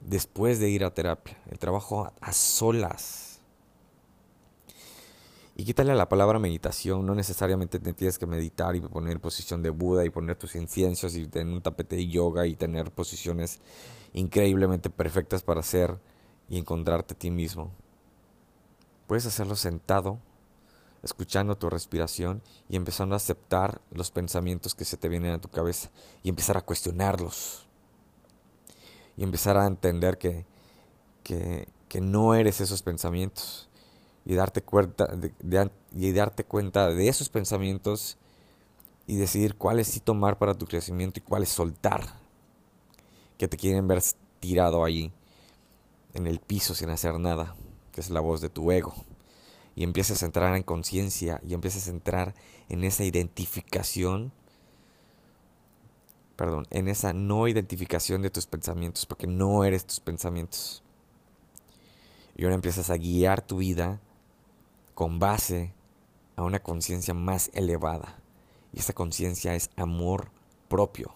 después 0.00 0.58
de 0.58 0.70
ir 0.70 0.84
a 0.84 0.94
terapia, 0.94 1.36
el 1.50 1.58
trabajo 1.58 2.10
a 2.18 2.32
solas. 2.32 3.42
Y 5.54 5.64
quítale 5.66 5.92
a 5.92 5.94
la 5.94 6.08
palabra 6.08 6.38
meditación, 6.38 7.04
no 7.04 7.14
necesariamente 7.14 7.78
te 7.78 7.92
tienes 7.92 8.18
que 8.18 8.24
meditar 8.24 8.74
y 8.74 8.80
poner 8.80 9.20
posición 9.20 9.62
de 9.62 9.68
Buda 9.68 10.06
y 10.06 10.08
poner 10.08 10.36
tus 10.36 10.54
inciensos 10.54 11.14
y 11.14 11.26
tener 11.26 11.52
un 11.52 11.60
tapete 11.60 11.96
de 11.96 12.08
yoga 12.08 12.46
y 12.46 12.56
tener 12.56 12.90
posiciones 12.90 13.60
increíblemente 14.14 14.88
perfectas 14.88 15.42
para 15.42 15.60
hacer 15.60 15.98
y 16.48 16.56
encontrarte 16.56 17.12
a 17.12 17.18
ti 17.18 17.30
mismo. 17.30 17.70
Puedes 19.06 19.26
hacerlo 19.26 19.56
sentado 19.56 20.20
escuchando 21.02 21.56
tu 21.56 21.70
respiración 21.70 22.42
y 22.68 22.76
empezando 22.76 23.14
a 23.14 23.16
aceptar 23.16 23.80
los 23.90 24.10
pensamientos 24.10 24.74
que 24.74 24.84
se 24.84 24.96
te 24.96 25.08
vienen 25.08 25.32
a 25.32 25.40
tu 25.40 25.48
cabeza 25.48 25.90
y 26.22 26.28
empezar 26.28 26.56
a 26.56 26.62
cuestionarlos. 26.62 27.66
Y 29.16 29.24
empezar 29.24 29.56
a 29.56 29.66
entender 29.66 30.18
que, 30.18 30.46
que, 31.22 32.00
no 32.00 32.34
eres 32.34 32.60
esos 32.60 32.82
pensamientos. 32.82 33.68
Y 34.24 34.34
darte, 34.34 34.62
cuenta 34.62 35.06
de, 35.06 35.32
y 35.92 36.12
darte 36.12 36.44
cuenta 36.44 36.88
de 36.88 37.08
esos 37.08 37.28
pensamientos 37.28 38.18
y 39.06 39.16
decidir 39.16 39.56
cuáles 39.56 39.88
sí 39.88 40.00
tomar 40.00 40.38
para 40.38 40.54
tu 40.54 40.66
crecimiento 40.66 41.18
y 41.18 41.22
cuáles 41.22 41.48
soltar. 41.48 42.04
Que 43.38 43.48
te 43.48 43.56
quieren 43.56 43.88
ver 43.88 44.02
tirado 44.38 44.84
ahí 44.84 45.12
en 46.14 46.26
el 46.26 46.40
piso 46.40 46.74
sin 46.74 46.90
hacer 46.90 47.18
nada, 47.18 47.56
que 47.92 48.00
es 48.00 48.10
la 48.10 48.20
voz 48.20 48.40
de 48.40 48.50
tu 48.50 48.70
ego 48.70 48.94
y 49.78 49.84
empiezas 49.84 50.24
a 50.24 50.26
entrar 50.26 50.56
en 50.56 50.64
conciencia 50.64 51.40
y 51.46 51.54
empiezas 51.54 51.86
a 51.86 51.90
entrar 51.90 52.34
en 52.68 52.82
esa 52.82 53.04
identificación, 53.04 54.32
perdón, 56.34 56.66
en 56.70 56.88
esa 56.88 57.12
no 57.12 57.46
identificación 57.46 58.20
de 58.20 58.30
tus 58.30 58.46
pensamientos, 58.46 59.06
porque 59.06 59.28
no 59.28 59.62
eres 59.62 59.86
tus 59.86 60.00
pensamientos. 60.00 60.82
Y 62.34 62.42
ahora 62.42 62.56
empiezas 62.56 62.90
a 62.90 62.96
guiar 62.96 63.40
tu 63.40 63.58
vida 63.58 64.00
con 64.96 65.20
base 65.20 65.72
a 66.34 66.42
una 66.42 66.58
conciencia 66.58 67.14
más 67.14 67.48
elevada. 67.54 68.18
Y 68.72 68.80
esa 68.80 68.94
conciencia 68.94 69.54
es 69.54 69.70
amor 69.76 70.32
propio. 70.66 71.14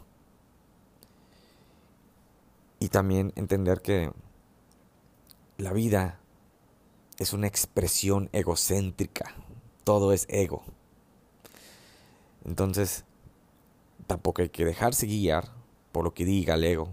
Y 2.79 2.91
también 2.91 3.33
entender 3.35 3.83
que 3.83 4.13
la 5.59 5.73
vida 5.73 6.21
es 7.19 7.33
una 7.33 7.47
expresión 7.47 8.29
egocéntrica. 8.33 9.35
Todo 9.85 10.13
es 10.13 10.27
ego. 10.29 10.63
Entonces, 12.45 13.05
tampoco 14.07 14.43
hay 14.43 14.49
que 14.49 14.65
dejarse 14.65 15.07
guiar 15.07 15.49
por 15.93 16.05
lo 16.05 16.15
que 16.15 16.25
diga 16.25 16.55
el 16.55 16.65
ego. 16.65 16.89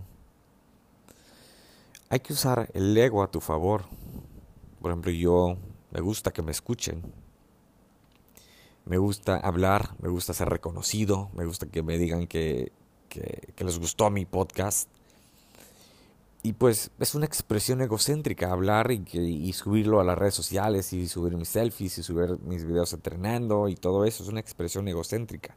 Hay 2.09 2.19
que 2.19 2.33
usar 2.33 2.69
el 2.73 2.97
ego 2.97 3.23
a 3.23 3.31
tu 3.31 3.39
favor. 3.39 3.85
Por 4.81 4.91
ejemplo, 4.91 5.11
yo 5.11 5.57
me 5.91 6.01
gusta 6.01 6.31
que 6.31 6.41
me 6.41 6.51
escuchen. 6.51 7.01
Me 8.85 8.97
gusta 8.97 9.38
hablar, 9.38 9.95
me 9.99 10.09
gusta 10.09 10.33
ser 10.33 10.49
reconocido, 10.49 11.29
me 11.35 11.45
gusta 11.45 11.67
que 11.67 11.83
me 11.83 11.97
digan 11.97 12.25
que, 12.25 12.71
que, 13.09 13.53
les 13.63 13.77
gustó 13.77 14.09
mi 14.09 14.25
podcast. 14.25 14.89
Y 16.41 16.53
pues 16.53 16.91
es 17.00 17.15
una 17.15 17.25
expresión 17.25 17.81
egocéntrica 17.81 18.51
hablar 18.51 18.91
y, 18.91 19.03
y, 19.13 19.51
subirlo 19.51 20.00
a 20.00 20.05
las 20.05 20.17
redes 20.17 20.36
sociales 20.36 20.93
y 20.93 21.08
subir 21.10 21.36
mis 21.36 21.50
selfies 21.50 21.98
y 21.98 22.03
subir 22.03 22.39
mis 22.39 22.63
videos 22.63 22.93
entrenando 22.93 23.67
y 23.67 23.75
todo 23.75 24.05
eso. 24.05 24.24
Es 24.24 24.29
una 24.29 24.39
expresión 24.39 24.88
egocéntrica. 24.88 25.55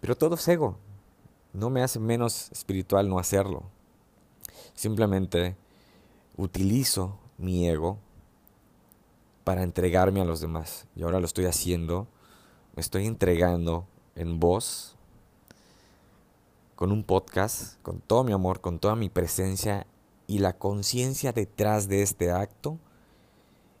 Pero 0.00 0.16
todo 0.16 0.36
es 0.36 0.48
ego. 0.48 0.78
No 1.52 1.68
me 1.68 1.82
hace 1.82 1.98
menos 1.98 2.50
espiritual 2.52 3.08
no 3.08 3.18
hacerlo. 3.18 3.64
Simplemente 4.74 5.56
utilizo 6.36 7.18
mi 7.36 7.68
ego 7.68 7.98
para 9.44 9.62
entregarme 9.62 10.20
a 10.20 10.24
los 10.24 10.40
demás. 10.40 10.86
Y 10.96 11.02
ahora 11.02 11.20
lo 11.20 11.26
estoy 11.26 11.44
haciendo. 11.44 12.08
Me 12.74 12.80
estoy 12.80 13.06
entregando 13.06 13.86
en 14.14 14.40
voz, 14.40 14.95
con 16.76 16.92
un 16.92 17.02
podcast, 17.02 17.80
con 17.82 18.00
todo 18.00 18.22
mi 18.22 18.32
amor, 18.32 18.60
con 18.60 18.78
toda 18.78 18.94
mi 18.94 19.08
presencia 19.08 19.86
y 20.26 20.38
la 20.38 20.52
conciencia 20.52 21.32
detrás 21.32 21.88
de 21.88 22.02
este 22.02 22.30
acto 22.30 22.78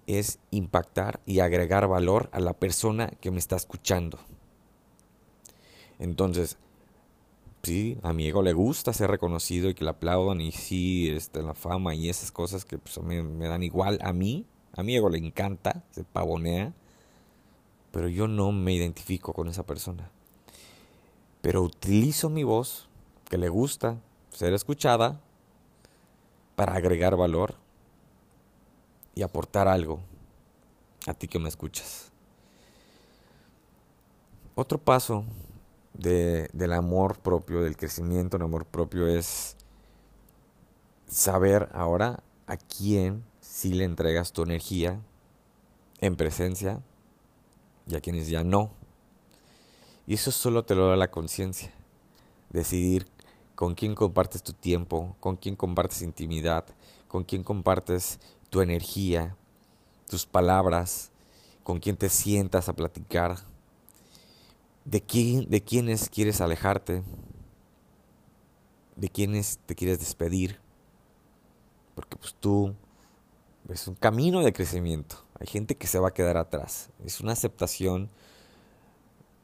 es 0.06 0.38
impactar 0.50 1.20
y 1.26 1.40
agregar 1.40 1.88
valor 1.88 2.30
a 2.32 2.40
la 2.40 2.54
persona 2.54 3.08
que 3.20 3.30
me 3.30 3.38
está 3.38 3.56
escuchando. 3.56 4.18
Entonces, 5.98 6.56
sí, 7.62 7.98
a 8.02 8.12
mi 8.12 8.26
ego 8.26 8.42
le 8.42 8.54
gusta 8.54 8.92
ser 8.92 9.10
reconocido 9.10 9.68
y 9.68 9.74
que 9.74 9.84
le 9.84 9.90
aplaudan 9.90 10.40
y 10.40 10.52
sí, 10.52 11.10
este, 11.10 11.42
la 11.42 11.54
fama 11.54 11.94
y 11.94 12.08
esas 12.08 12.32
cosas 12.32 12.64
que 12.64 12.78
pues, 12.78 12.98
me, 13.02 13.22
me 13.22 13.46
dan 13.46 13.62
igual 13.62 13.98
a 14.02 14.12
mí. 14.12 14.46
A 14.72 14.82
mi 14.82 14.94
ego 14.94 15.08
le 15.08 15.18
encanta, 15.18 15.84
se 15.90 16.04
pavonea, 16.04 16.72
pero 17.92 18.08
yo 18.08 18.28
no 18.28 18.52
me 18.52 18.72
identifico 18.72 19.32
con 19.32 19.48
esa 19.48 19.64
persona. 19.64 20.10
Pero 21.40 21.62
utilizo 21.62 22.28
mi 22.28 22.44
voz, 22.44 22.85
que 23.28 23.38
le 23.38 23.48
gusta 23.48 23.96
ser 24.30 24.52
escuchada, 24.52 25.20
para 26.56 26.74
agregar 26.74 27.16
valor 27.16 27.54
y 29.14 29.22
aportar 29.22 29.68
algo 29.68 30.00
a 31.06 31.14
ti 31.14 31.28
que 31.28 31.38
me 31.38 31.48
escuchas. 31.48 32.10
Otro 34.54 34.78
paso 34.78 35.24
del 35.92 36.72
amor 36.72 37.18
propio, 37.18 37.62
del 37.62 37.76
crecimiento 37.76 38.36
en 38.36 38.42
amor 38.42 38.64
propio 38.66 39.06
es 39.06 39.56
saber 41.06 41.68
ahora 41.72 42.22
a 42.46 42.56
quién 42.56 43.22
si 43.40 43.72
le 43.72 43.84
entregas 43.84 44.32
tu 44.32 44.42
energía 44.42 45.00
en 46.00 46.16
presencia 46.16 46.80
y 47.86 47.94
a 47.94 48.00
quienes 48.00 48.28
ya 48.28 48.44
no. 48.44 48.70
Y 50.06 50.14
eso 50.14 50.30
solo 50.30 50.64
te 50.64 50.74
lo 50.74 50.88
da 50.88 50.96
la 50.96 51.10
conciencia. 51.10 51.72
Decidir 52.50 53.06
con 53.56 53.74
quién 53.74 53.94
compartes 53.94 54.42
tu 54.42 54.52
tiempo, 54.52 55.16
con 55.18 55.36
quién 55.36 55.56
compartes 55.56 56.02
intimidad, 56.02 56.66
con 57.08 57.24
quién 57.24 57.42
compartes 57.42 58.20
tu 58.50 58.60
energía, 58.60 59.34
tus 60.08 60.26
palabras, 60.26 61.10
con 61.64 61.80
quién 61.80 61.96
te 61.96 62.08
sientas 62.08 62.68
a 62.68 62.76
platicar 62.76 63.38
de, 64.84 65.00
quién, 65.00 65.48
de 65.48 65.62
quiénes 65.62 66.08
quieres 66.10 66.40
alejarte, 66.40 67.02
de 68.94 69.08
quiénes 69.08 69.58
te 69.66 69.74
quieres 69.74 69.98
despedir, 69.98 70.60
porque 71.94 72.16
pues 72.16 72.34
tú 72.38 72.74
es 73.68 73.88
un 73.88 73.94
camino 73.94 74.42
de 74.42 74.52
crecimiento. 74.52 75.16
Hay 75.40 75.46
gente 75.46 75.76
que 75.76 75.86
se 75.86 75.98
va 75.98 76.08
a 76.08 76.14
quedar 76.14 76.36
atrás. 76.36 76.90
Es 77.04 77.20
una 77.20 77.32
aceptación 77.32 78.10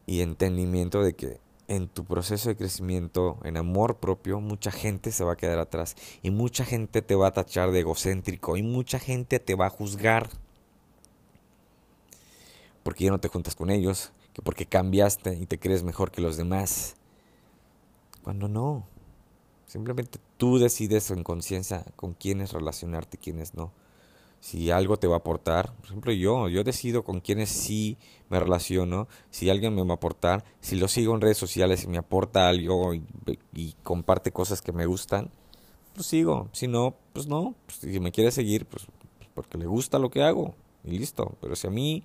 y 0.06 0.20
entendimiento 0.20 1.02
de 1.02 1.14
que 1.14 1.40
en 1.74 1.88
tu 1.88 2.04
proceso 2.04 2.50
de 2.50 2.56
crecimiento, 2.56 3.38
en 3.44 3.56
amor 3.56 3.96
propio, 3.96 4.40
mucha 4.40 4.70
gente 4.70 5.10
se 5.10 5.24
va 5.24 5.32
a 5.32 5.36
quedar 5.36 5.58
atrás. 5.58 5.96
Y 6.22 6.30
mucha 6.30 6.64
gente 6.64 7.00
te 7.02 7.14
va 7.14 7.28
a 7.28 7.32
tachar 7.32 7.70
de 7.70 7.80
egocéntrico. 7.80 8.56
Y 8.56 8.62
mucha 8.62 8.98
gente 8.98 9.40
te 9.40 9.54
va 9.54 9.66
a 9.66 9.70
juzgar. 9.70 10.28
Porque 12.82 13.04
ya 13.04 13.10
no 13.10 13.20
te 13.20 13.28
juntas 13.28 13.54
con 13.54 13.70
ellos 13.70 14.12
que 14.32 14.42
porque 14.42 14.66
cambiaste 14.66 15.34
y 15.34 15.46
te 15.46 15.58
crees 15.58 15.82
mejor 15.82 16.10
que 16.10 16.22
los 16.22 16.36
demás. 16.36 16.96
Cuando 18.22 18.48
no. 18.48 18.86
Simplemente 19.66 20.18
tú 20.36 20.58
decides 20.58 21.10
en 21.10 21.24
conciencia 21.24 21.84
con 21.96 22.12
quiénes 22.12 22.52
relacionarte 22.52 23.16
y 23.16 23.24
quiénes 23.24 23.54
no. 23.54 23.72
Si 24.42 24.72
algo 24.72 24.96
te 24.96 25.06
va 25.06 25.14
a 25.14 25.18
aportar, 25.18 25.72
por 25.76 25.86
ejemplo 25.86 26.12
yo, 26.12 26.48
yo 26.48 26.64
decido 26.64 27.04
con 27.04 27.20
quiénes 27.20 27.48
sí 27.48 27.96
me 28.28 28.40
relaciono, 28.40 29.06
si 29.30 29.48
alguien 29.48 29.72
me 29.72 29.84
va 29.84 29.92
a 29.92 29.94
aportar, 29.94 30.44
si 30.60 30.74
lo 30.76 30.88
sigo 30.88 31.14
en 31.14 31.20
redes 31.20 31.38
sociales 31.38 31.84
y 31.84 31.86
me 31.86 31.96
aporta 31.96 32.48
algo 32.48 32.92
y, 32.92 33.04
y 33.54 33.74
comparte 33.84 34.32
cosas 34.32 34.60
que 34.60 34.72
me 34.72 34.84
gustan, 34.84 35.30
pues 35.94 36.06
sigo. 36.06 36.48
Si 36.52 36.66
no, 36.66 36.96
pues 37.12 37.26
no. 37.26 37.54
Pues 37.66 37.78
si 37.78 38.00
me 38.00 38.12
quiere 38.12 38.32
seguir, 38.32 38.66
pues 38.66 38.86
porque 39.34 39.58
le 39.58 39.66
gusta 39.66 39.98
lo 39.98 40.10
que 40.10 40.22
hago 40.22 40.54
y 40.84 40.98
listo. 40.98 41.36
Pero 41.40 41.54
si 41.56 41.68
a 41.68 41.70
mí 41.70 42.02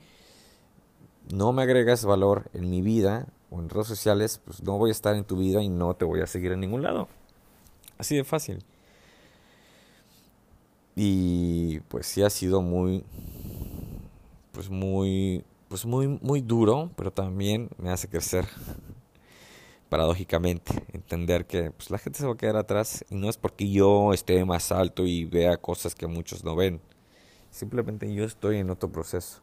no 1.34 1.54
me 1.54 1.64
agregas 1.64 2.06
valor 2.06 2.50
en 2.54 2.70
mi 2.70 2.82
vida 2.82 3.28
o 3.50 3.60
en 3.60 3.70
redes 3.70 3.88
sociales, 3.88 4.42
pues 4.46 4.62
no 4.62 4.78
voy 4.78 4.90
a 4.90 4.92
estar 4.92 5.16
en 5.16 5.24
tu 5.24 5.38
vida 5.38 5.62
y 5.64 5.70
no 5.70 5.96
te 5.96 6.06
voy 6.06 6.22
a 6.22 6.28
seguir 6.28 6.52
en 6.52 6.60
ningún 6.60 6.84
lado. 6.84 7.08
Así 7.98 8.16
de 8.16 8.24
fácil. 8.24 8.64
Y 11.00 11.82
pues 11.82 12.08
sí 12.08 12.24
ha 12.24 12.30
sido 12.32 12.64
muy 12.64 13.04
pues 14.52 14.72
muy 14.72 15.44
pues 15.70 15.86
muy 15.86 16.08
muy 16.08 16.42
duro, 16.42 16.90
pero 16.96 17.12
también 17.12 17.70
me 17.78 17.92
hace 17.92 18.10
crecer 18.10 18.48
paradójicamente, 19.90 20.74
entender 20.94 21.46
que 21.46 21.70
pues 21.70 21.92
la 21.92 22.00
gente 22.00 22.18
se 22.18 22.26
va 22.26 22.34
a 22.34 22.38
quedar 22.38 22.58
atrás 22.58 23.06
y 23.12 23.16
no 23.16 23.30
es 23.30 23.38
porque 23.38 23.70
yo 23.70 24.12
esté 24.12 24.44
más 24.44 24.72
alto 24.72 25.06
y 25.06 25.26
vea 25.26 25.58
cosas 25.58 25.94
que 25.94 26.08
muchos 26.08 26.44
no 26.44 26.56
ven. 26.56 26.82
Simplemente 27.52 28.12
yo 28.12 28.24
estoy 28.24 28.58
en 28.58 28.72
otro 28.72 28.92
proceso 28.92 29.42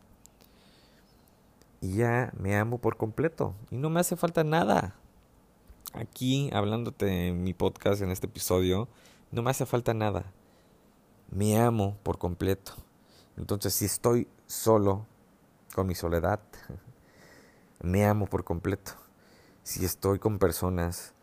y 1.81 1.99
ya 1.99 2.33
me 2.37 2.57
amo 2.57 2.79
por 2.79 2.97
completo 2.97 3.55
y 3.71 3.77
no 3.77 3.90
me 3.90 4.01
hace 4.01 4.17
falta 4.17 4.43
nada. 4.43 4.97
Aquí, 5.93 6.51
hablándote 6.53 7.29
en 7.29 7.45
mi 7.45 7.55
podcast, 7.55 8.03
en 8.03 8.11
este 8.11 8.27
episodio, 8.27 8.88
no 9.31 9.43
me 9.43 9.51
hace 9.51 9.67
falta 9.67 9.95
nada. 9.95 10.33
Me 11.31 11.59
amo 11.59 11.97
por 12.03 12.19
completo. 12.19 12.73
Entonces, 13.37 13.75
si 13.75 13.85
estoy 13.85 14.29
solo 14.47 15.07
con 15.75 15.87
mi 15.87 15.95
soledad, 15.95 16.41
me 17.83 18.07
amo 18.07 18.27
por 18.27 18.45
completo. 18.45 18.93
Si 19.63 19.85
estoy 19.85 20.19
con 20.19 20.39
personas, 20.39 21.15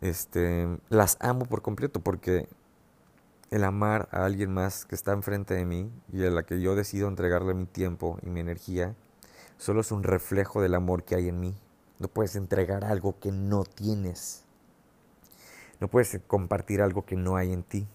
este, 0.00 0.78
las 0.88 1.16
amo 1.20 1.46
por 1.46 1.62
completo 1.62 2.00
porque 2.00 2.48
el 3.50 3.64
amar 3.64 4.08
a 4.12 4.24
alguien 4.24 4.52
más 4.52 4.84
que 4.84 4.94
está 4.94 5.12
enfrente 5.12 5.54
de 5.54 5.64
mí 5.64 5.90
y 6.12 6.24
a 6.24 6.30
la 6.30 6.44
que 6.44 6.60
yo 6.60 6.76
decido 6.76 7.08
entregarle 7.08 7.54
mi 7.54 7.66
tiempo 7.66 8.18
y 8.22 8.30
mi 8.30 8.40
energía, 8.40 8.94
solo 9.58 9.80
es 9.80 9.90
un 9.90 10.04
reflejo 10.04 10.62
del 10.62 10.74
amor 10.74 11.04
que 11.04 11.16
hay 11.16 11.28
en 11.28 11.40
mí. 11.40 11.54
No 11.98 12.08
puedes 12.08 12.36
entregar 12.36 12.84
algo 12.84 13.18
que 13.18 13.32
no 13.32 13.64
tienes. 13.64 14.44
No 15.80 15.88
puedes 15.88 16.18
compartir 16.26 16.80
algo 16.80 17.04
que 17.04 17.16
no 17.16 17.36
hay 17.36 17.52
en 17.52 17.62
ti. 17.62 17.88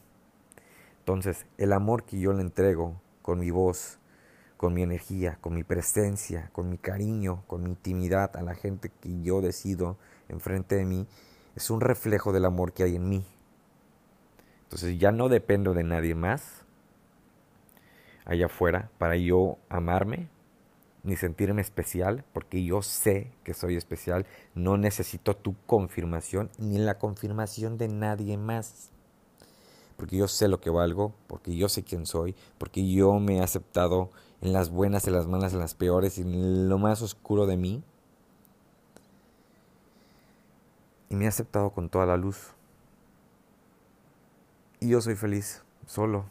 Entonces, 1.06 1.46
el 1.60 1.72
amor 1.72 2.04
que 2.04 2.20
yo 2.20 2.34
le 2.34 2.42
entrego 2.42 3.00
con 3.22 3.40
mi 3.40 3.52
voz, 3.52 4.00
con 4.58 4.74
mi 4.74 4.82
energía, 4.82 5.38
con 5.40 5.54
mi 5.54 5.64
presencia, 5.64 6.50
con 6.52 6.68
mi 6.68 6.80
cariño, 6.80 7.44
con 7.46 7.62
mi 7.62 7.70
intimidad 7.70 8.36
a 8.36 8.42
la 8.42 8.56
gente 8.56 8.90
que 8.90 9.22
yo 9.22 9.40
decido 9.40 9.98
enfrente 10.30 10.74
de 10.74 10.84
mí, 10.84 11.06
es 11.56 11.70
un 11.70 11.80
reflejo 11.80 12.34
del 12.34 12.44
amor 12.44 12.74
que 12.74 12.82
hay 12.82 12.96
en 12.96 13.08
mí. 13.08 13.24
Entonces 14.64 14.98
ya 14.98 15.12
no 15.12 15.30
dependo 15.30 15.76
de 15.76 15.84
nadie 15.84 16.16
más 16.16 16.66
allá 18.26 18.48
afuera 18.48 18.90
para 18.98 19.16
yo 19.16 19.60
amarme, 19.70 20.28
ni 21.04 21.16
sentirme 21.18 21.62
especial, 21.62 22.26
porque 22.34 22.66
yo 22.66 22.82
sé 22.82 23.32
que 23.44 23.54
soy 23.54 23.76
especial. 23.76 24.26
No 24.56 24.76
necesito 24.76 25.36
tu 25.36 25.56
confirmación 25.68 26.50
ni 26.58 26.80
la 26.80 26.98
confirmación 26.98 27.78
de 27.78 27.90
nadie 27.90 28.40
más. 28.40 28.90
Porque 29.98 30.18
yo 30.18 30.28
sé 30.28 30.48
lo 30.48 30.60
que 30.60 30.70
valgo, 30.70 31.14
porque 31.28 31.56
yo 31.56 31.70
sé 31.70 31.84
quién 31.84 32.06
soy, 32.06 32.36
porque 32.58 32.90
yo 32.90 33.20
me 33.20 33.38
he 33.38 33.42
aceptado 33.42 34.12
en 34.42 34.54
las 34.54 34.70
buenas, 34.70 35.08
en 35.08 35.14
las 35.14 35.28
malas, 35.28 35.54
en 35.54 35.60
las 35.60 35.74
peores, 35.74 36.18
en 36.18 36.68
lo 36.70 36.78
más 36.78 37.02
oscuro 37.02 37.46
de 37.46 37.58
mí. 37.58 37.84
Y 41.10 41.16
me 41.16 41.26
he 41.26 41.28
aceptado 41.28 41.70
con 41.70 41.90
toda 41.90 42.06
la 42.06 42.18
luz. 42.18 42.54
Y 44.80 44.90
yo 44.90 45.02
soy 45.02 45.16
feliz, 45.16 45.64
solo. 45.86 46.26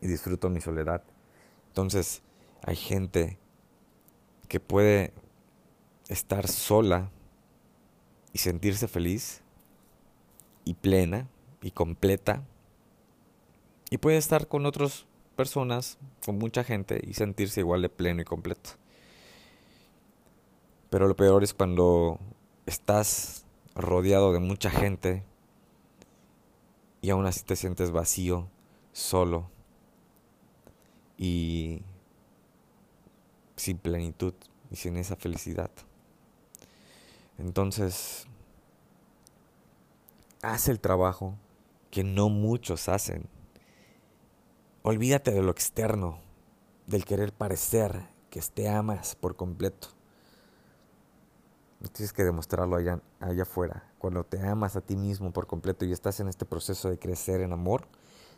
Y 0.00 0.06
disfruto 0.06 0.50
mi 0.50 0.60
soledad. 0.60 1.02
Entonces, 1.68 2.22
hay 2.62 2.76
gente 2.76 3.38
que 4.48 4.60
puede 4.60 5.12
estar 6.08 6.48
sola 6.48 7.10
y 8.32 8.38
sentirse 8.38 8.88
feliz 8.88 9.42
y 10.64 10.74
plena 10.74 11.28
y 11.62 11.70
completa. 11.70 12.42
Y 13.90 13.98
puede 13.98 14.18
estar 14.18 14.48
con 14.48 14.66
otras 14.66 15.06
personas, 15.36 15.98
con 16.24 16.38
mucha 16.38 16.64
gente 16.64 17.00
y 17.02 17.14
sentirse 17.14 17.60
igual 17.60 17.82
de 17.82 17.88
pleno 17.88 18.20
y 18.20 18.24
completo. 18.24 18.70
Pero 20.90 21.06
lo 21.06 21.16
peor 21.16 21.44
es 21.44 21.54
cuando 21.54 22.18
estás 22.66 23.44
rodeado 23.74 24.32
de 24.32 24.40
mucha 24.40 24.70
gente 24.70 25.22
y 27.00 27.10
aún 27.10 27.26
así 27.26 27.42
te 27.42 27.56
sientes 27.56 27.90
vacío, 27.90 28.48
solo 28.92 29.48
y 31.16 31.82
sin 33.56 33.78
plenitud 33.78 34.34
y 34.70 34.76
sin 34.76 34.96
esa 34.96 35.16
felicidad. 35.16 35.70
Entonces, 37.38 38.26
haz 40.42 40.68
el 40.68 40.80
trabajo 40.80 41.34
que 41.90 42.04
no 42.04 42.28
muchos 42.28 42.88
hacen. 42.88 43.28
Olvídate 44.82 45.32
de 45.32 45.42
lo 45.42 45.50
externo, 45.50 46.20
del 46.86 47.04
querer 47.04 47.32
parecer 47.32 48.06
que 48.30 48.40
te 48.40 48.68
amas 48.68 49.16
por 49.16 49.34
completo. 49.34 49.88
No 51.80 51.88
tienes 51.88 52.12
que 52.12 52.22
demostrarlo 52.22 52.76
allá, 52.76 53.00
allá 53.18 53.42
afuera. 53.42 53.90
Cuando 53.98 54.24
te 54.24 54.40
amas 54.40 54.76
a 54.76 54.80
ti 54.80 54.96
mismo 54.96 55.32
por 55.32 55.48
completo 55.48 55.84
y 55.84 55.92
estás 55.92 56.20
en 56.20 56.28
este 56.28 56.44
proceso 56.44 56.90
de 56.90 56.98
crecer 56.98 57.40
en 57.40 57.52
amor, 57.52 57.88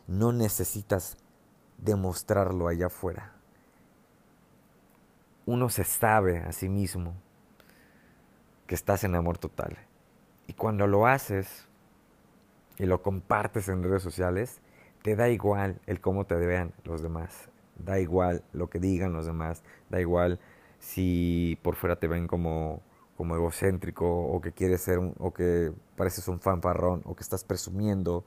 no 0.06 0.32
necesitas 0.32 1.18
demostrarlo 1.76 2.68
allá 2.68 2.86
afuera. 2.86 3.34
Uno 5.44 5.68
se 5.68 5.84
sabe 5.84 6.38
a 6.38 6.52
sí 6.52 6.70
mismo 6.70 7.14
que 8.66 8.74
estás 8.74 9.04
en 9.04 9.14
amor 9.14 9.36
total. 9.36 9.76
Y 10.46 10.54
cuando 10.54 10.86
lo 10.86 11.06
haces 11.06 11.66
y 12.78 12.86
lo 12.86 13.02
compartes 13.02 13.68
en 13.68 13.82
redes 13.82 14.02
sociales, 14.02 14.60
te 15.02 15.16
da 15.16 15.28
igual 15.28 15.80
el 15.86 16.00
cómo 16.00 16.26
te 16.26 16.34
vean 16.34 16.72
los 16.84 17.02
demás. 17.02 17.48
Da 17.78 17.98
igual 18.00 18.42
lo 18.52 18.68
que 18.68 18.78
digan 18.78 19.12
los 19.12 19.26
demás. 19.26 19.62
Da 19.88 20.00
igual 20.00 20.38
si 20.78 21.58
por 21.62 21.76
fuera 21.76 21.96
te 21.96 22.08
ven 22.08 22.26
como 22.26 22.82
como 23.20 23.36
egocéntrico 23.36 24.06
o 24.08 24.40
que 24.40 24.52
quieres 24.52 24.80
ser 24.80 24.98
un, 24.98 25.14
o 25.18 25.34
que 25.34 25.74
pareces 25.94 26.26
un 26.28 26.40
fanfarrón 26.40 27.02
o 27.04 27.14
que 27.14 27.22
estás 27.22 27.44
presumiendo 27.44 28.24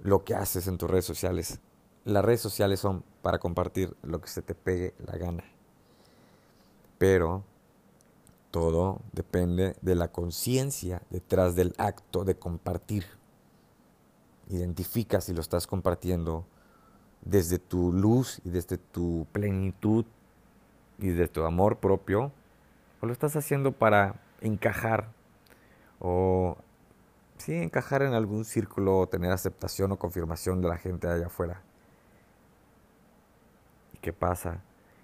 lo 0.00 0.22
que 0.22 0.34
haces 0.34 0.66
en 0.66 0.76
tus 0.76 0.90
redes 0.90 1.06
sociales. 1.06 1.60
Las 2.04 2.22
redes 2.22 2.42
sociales 2.42 2.78
son 2.78 3.04
para 3.22 3.38
compartir 3.38 3.96
lo 4.02 4.20
que 4.20 4.28
se 4.28 4.42
te 4.42 4.54
pegue 4.54 4.92
la 4.98 5.16
gana. 5.16 5.44
Pero 6.98 7.42
todo 8.50 9.00
depende 9.12 9.76
de 9.80 9.94
la 9.94 10.08
conciencia 10.08 11.00
detrás 11.08 11.54
del 11.54 11.74
acto 11.78 12.24
de 12.24 12.36
compartir. 12.36 13.06
Identifica 14.52 15.20
si 15.20 15.32
lo 15.32 15.40
estás 15.40 15.66
compartiendo 15.66 16.46
desde 17.22 17.58
tu 17.58 17.92
luz 17.92 18.40
y 18.44 18.50
desde 18.50 18.78
tu 18.78 19.26
plenitud 19.32 20.04
y 20.98 21.08
de 21.08 21.26
tu 21.28 21.44
amor 21.44 21.78
propio 21.78 22.32
o 23.00 23.06
lo 23.06 23.12
estás 23.12 23.34
haciendo 23.34 23.72
para 23.72 24.20
encajar 24.40 25.08
o 25.98 26.56
sí, 27.38 27.54
encajar 27.54 28.02
en 28.02 28.12
algún 28.12 28.44
círculo 28.44 28.98
o 28.98 29.08
tener 29.08 29.32
aceptación 29.32 29.92
o 29.92 29.98
confirmación 29.98 30.60
de 30.60 30.68
la 30.68 30.76
gente 30.76 31.08
allá 31.08 31.26
afuera. 31.26 31.62
¿Y 33.94 33.98
qué 33.98 34.12
pasa? 34.12 34.60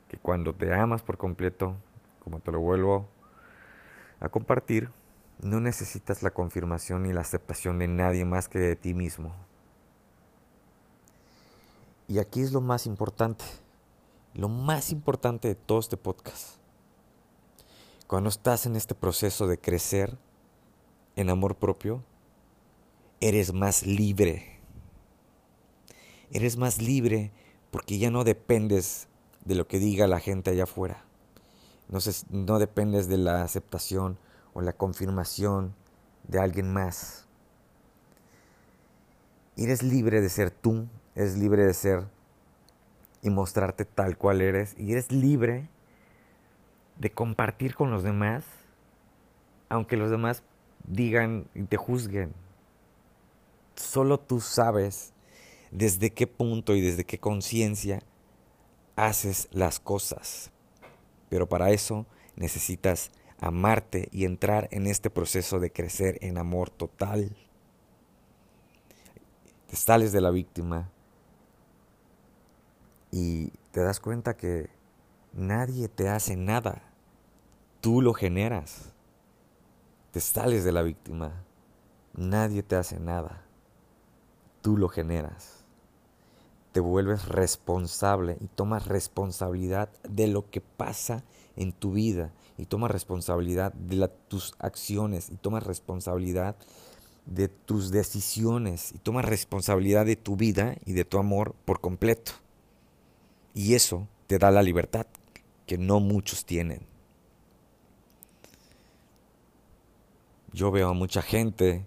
Que 0.08 0.16
cuando 0.16 0.54
te 0.54 0.72
amas 0.74 1.02
por 1.02 1.18
completo, 1.18 1.76
como 2.22 2.40
te 2.40 2.52
lo 2.52 2.60
vuelvo 2.60 3.08
a 4.20 4.28
compartir, 4.28 4.90
no 5.40 5.60
necesitas 5.60 6.22
la 6.22 6.30
confirmación 6.30 7.04
ni 7.04 7.12
la 7.12 7.20
aceptación 7.20 7.78
de 7.78 7.88
nadie 7.88 8.24
más 8.24 8.48
que 8.48 8.58
de 8.58 8.76
ti 8.76 8.94
mismo. 8.94 9.34
Y 12.08 12.18
aquí 12.18 12.40
es 12.40 12.52
lo 12.52 12.60
más 12.60 12.86
importante, 12.86 13.44
lo 14.34 14.48
más 14.48 14.90
importante 14.90 15.48
de 15.48 15.54
todo 15.54 15.78
este 15.78 15.96
podcast. 15.96 16.56
Cuando 18.06 18.30
estás 18.30 18.66
en 18.66 18.74
este 18.74 18.94
proceso 18.94 19.46
de 19.46 19.58
crecer 19.58 20.16
en 21.14 21.28
amor 21.28 21.56
propio, 21.56 22.02
eres 23.20 23.52
más 23.52 23.86
libre. 23.86 24.58
Eres 26.30 26.56
más 26.56 26.80
libre 26.80 27.32
porque 27.70 27.98
ya 27.98 28.10
no 28.10 28.24
dependes 28.24 29.08
de 29.44 29.54
lo 29.54 29.68
que 29.68 29.78
diga 29.78 30.06
la 30.06 30.20
gente 30.20 30.50
allá 30.50 30.64
afuera. 30.64 31.04
No, 31.88 31.98
no 32.30 32.58
dependes 32.58 33.08
de 33.08 33.18
la 33.18 33.42
aceptación 33.42 34.18
o 34.52 34.60
la 34.60 34.72
confirmación 34.72 35.74
de 36.26 36.40
alguien 36.40 36.72
más. 36.72 37.26
Eres 39.56 39.82
libre 39.82 40.20
de 40.20 40.28
ser 40.28 40.50
tú, 40.50 40.86
eres 41.14 41.36
libre 41.36 41.64
de 41.64 41.74
ser 41.74 42.06
y 43.22 43.30
mostrarte 43.30 43.84
tal 43.84 44.16
cual 44.16 44.40
eres. 44.40 44.74
Y 44.78 44.92
eres 44.92 45.10
libre 45.10 45.68
de 46.98 47.10
compartir 47.10 47.74
con 47.74 47.90
los 47.90 48.02
demás, 48.02 48.44
aunque 49.68 49.96
los 49.96 50.10
demás 50.10 50.42
digan 50.86 51.48
y 51.54 51.64
te 51.64 51.76
juzguen. 51.76 52.32
Solo 53.74 54.18
tú 54.18 54.40
sabes 54.40 55.12
desde 55.70 56.10
qué 56.10 56.26
punto 56.26 56.74
y 56.74 56.80
desde 56.80 57.04
qué 57.04 57.18
conciencia 57.18 58.00
haces 58.96 59.48
las 59.52 59.78
cosas. 59.78 60.50
Pero 61.28 61.48
para 61.48 61.70
eso 61.70 62.06
necesitas 62.36 63.10
amarte 63.40 64.08
y 64.12 64.24
entrar 64.24 64.68
en 64.70 64.86
este 64.86 65.10
proceso 65.10 65.60
de 65.60 65.72
crecer 65.72 66.18
en 66.22 66.38
amor 66.38 66.70
total. 66.70 67.36
Te 69.68 69.76
sales 69.76 70.12
de 70.12 70.20
la 70.20 70.30
víctima 70.30 70.90
y 73.10 73.50
te 73.70 73.80
das 73.80 74.00
cuenta 74.00 74.36
que 74.36 74.70
nadie 75.32 75.88
te 75.88 76.08
hace 76.08 76.36
nada. 76.36 76.82
Tú 77.80 78.02
lo 78.02 78.12
generas. 78.12 78.92
Te 80.10 80.20
sales 80.20 80.64
de 80.64 80.72
la 80.72 80.82
víctima. 80.82 81.44
Nadie 82.14 82.62
te 82.62 82.76
hace 82.76 82.98
nada. 82.98 83.44
Tú 84.62 84.76
lo 84.76 84.88
generas. 84.88 85.64
Te 86.72 86.80
vuelves 86.80 87.28
responsable 87.28 88.36
y 88.40 88.48
tomas 88.48 88.86
responsabilidad 88.88 89.90
de 90.02 90.26
lo 90.26 90.50
que 90.50 90.60
pasa 90.60 91.24
en 91.56 91.72
tu 91.72 91.92
vida 91.92 92.32
y 92.58 92.66
tomas 92.66 92.90
responsabilidad 92.90 93.72
de 93.72 94.08
tus 94.28 94.54
acciones 94.58 95.30
y 95.30 95.36
tomas 95.36 95.62
responsabilidad 95.62 96.56
de 97.24 97.48
tus 97.48 97.90
decisiones 97.90 98.92
y 98.92 98.98
tomas 98.98 99.24
responsabilidad 99.24 100.04
de 100.04 100.16
tu 100.16 100.36
vida 100.36 100.76
y 100.84 100.92
de 100.92 101.04
tu 101.04 101.18
amor 101.18 101.54
por 101.64 101.80
completo. 101.80 102.32
Y 103.54 103.74
eso 103.74 104.06
te 104.26 104.38
da 104.38 104.50
la 104.50 104.62
libertad 104.62 105.06
que 105.66 105.78
no 105.78 106.00
muchos 106.00 106.44
tienen. 106.44 106.86
yo 110.52 110.70
veo 110.70 110.88
a 110.88 110.92
mucha 110.92 111.22
gente 111.22 111.86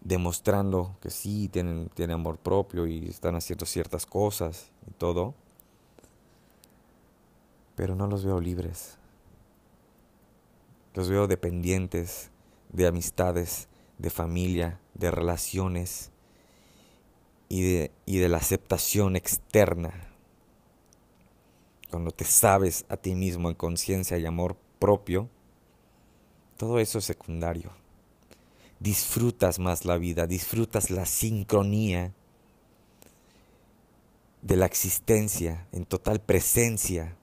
demostrando 0.00 0.96
que 1.00 1.10
sí 1.10 1.48
tienen, 1.48 1.90
tienen 1.94 2.14
amor 2.14 2.38
propio 2.38 2.86
y 2.86 3.08
están 3.08 3.34
haciendo 3.34 3.66
ciertas 3.66 4.06
cosas 4.06 4.70
y 4.86 4.92
todo, 4.92 5.34
pero 7.74 7.94
no 7.94 8.06
los 8.06 8.24
veo 8.24 8.40
libres. 8.40 8.97
Los 10.98 11.08
veo 11.08 11.28
dependientes 11.28 12.32
de 12.72 12.88
amistades, 12.88 13.68
de 13.98 14.10
familia, 14.10 14.80
de 14.94 15.12
relaciones 15.12 16.10
y 17.48 17.62
de, 17.62 17.92
y 18.04 18.18
de 18.18 18.28
la 18.28 18.38
aceptación 18.38 19.14
externa. 19.14 19.92
Cuando 21.88 22.10
te 22.10 22.24
sabes 22.24 22.84
a 22.88 22.96
ti 22.96 23.14
mismo 23.14 23.48
en 23.48 23.54
conciencia 23.54 24.18
y 24.18 24.26
amor 24.26 24.56
propio, 24.80 25.28
todo 26.56 26.80
eso 26.80 26.98
es 26.98 27.04
secundario. 27.04 27.70
Disfrutas 28.80 29.60
más 29.60 29.84
la 29.84 29.98
vida, 29.98 30.26
disfrutas 30.26 30.90
la 30.90 31.06
sincronía 31.06 32.12
de 34.42 34.56
la 34.56 34.66
existencia 34.66 35.68
en 35.70 35.84
total 35.84 36.20
presencia, 36.20 37.14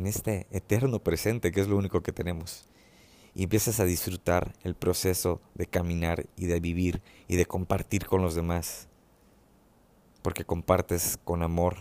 en 0.00 0.06
este 0.06 0.46
eterno 0.50 0.98
presente 0.98 1.52
que 1.52 1.60
es 1.60 1.68
lo 1.68 1.76
único 1.76 2.02
que 2.02 2.12
tenemos. 2.12 2.64
Y 3.34 3.44
empiezas 3.44 3.78
a 3.80 3.84
disfrutar 3.84 4.54
el 4.64 4.74
proceso 4.74 5.42
de 5.54 5.66
caminar 5.66 6.26
y 6.36 6.46
de 6.46 6.58
vivir 6.58 7.02
y 7.28 7.36
de 7.36 7.44
compartir 7.44 8.06
con 8.06 8.22
los 8.22 8.34
demás. 8.34 8.88
Porque 10.22 10.44
compartes 10.44 11.18
con 11.22 11.42
amor 11.42 11.76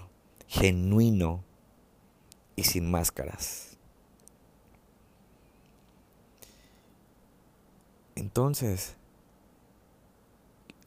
genuino 0.48 1.44
y 2.56 2.64
sin 2.64 2.92
máscaras. 2.92 3.78
Entonces, 8.16 8.98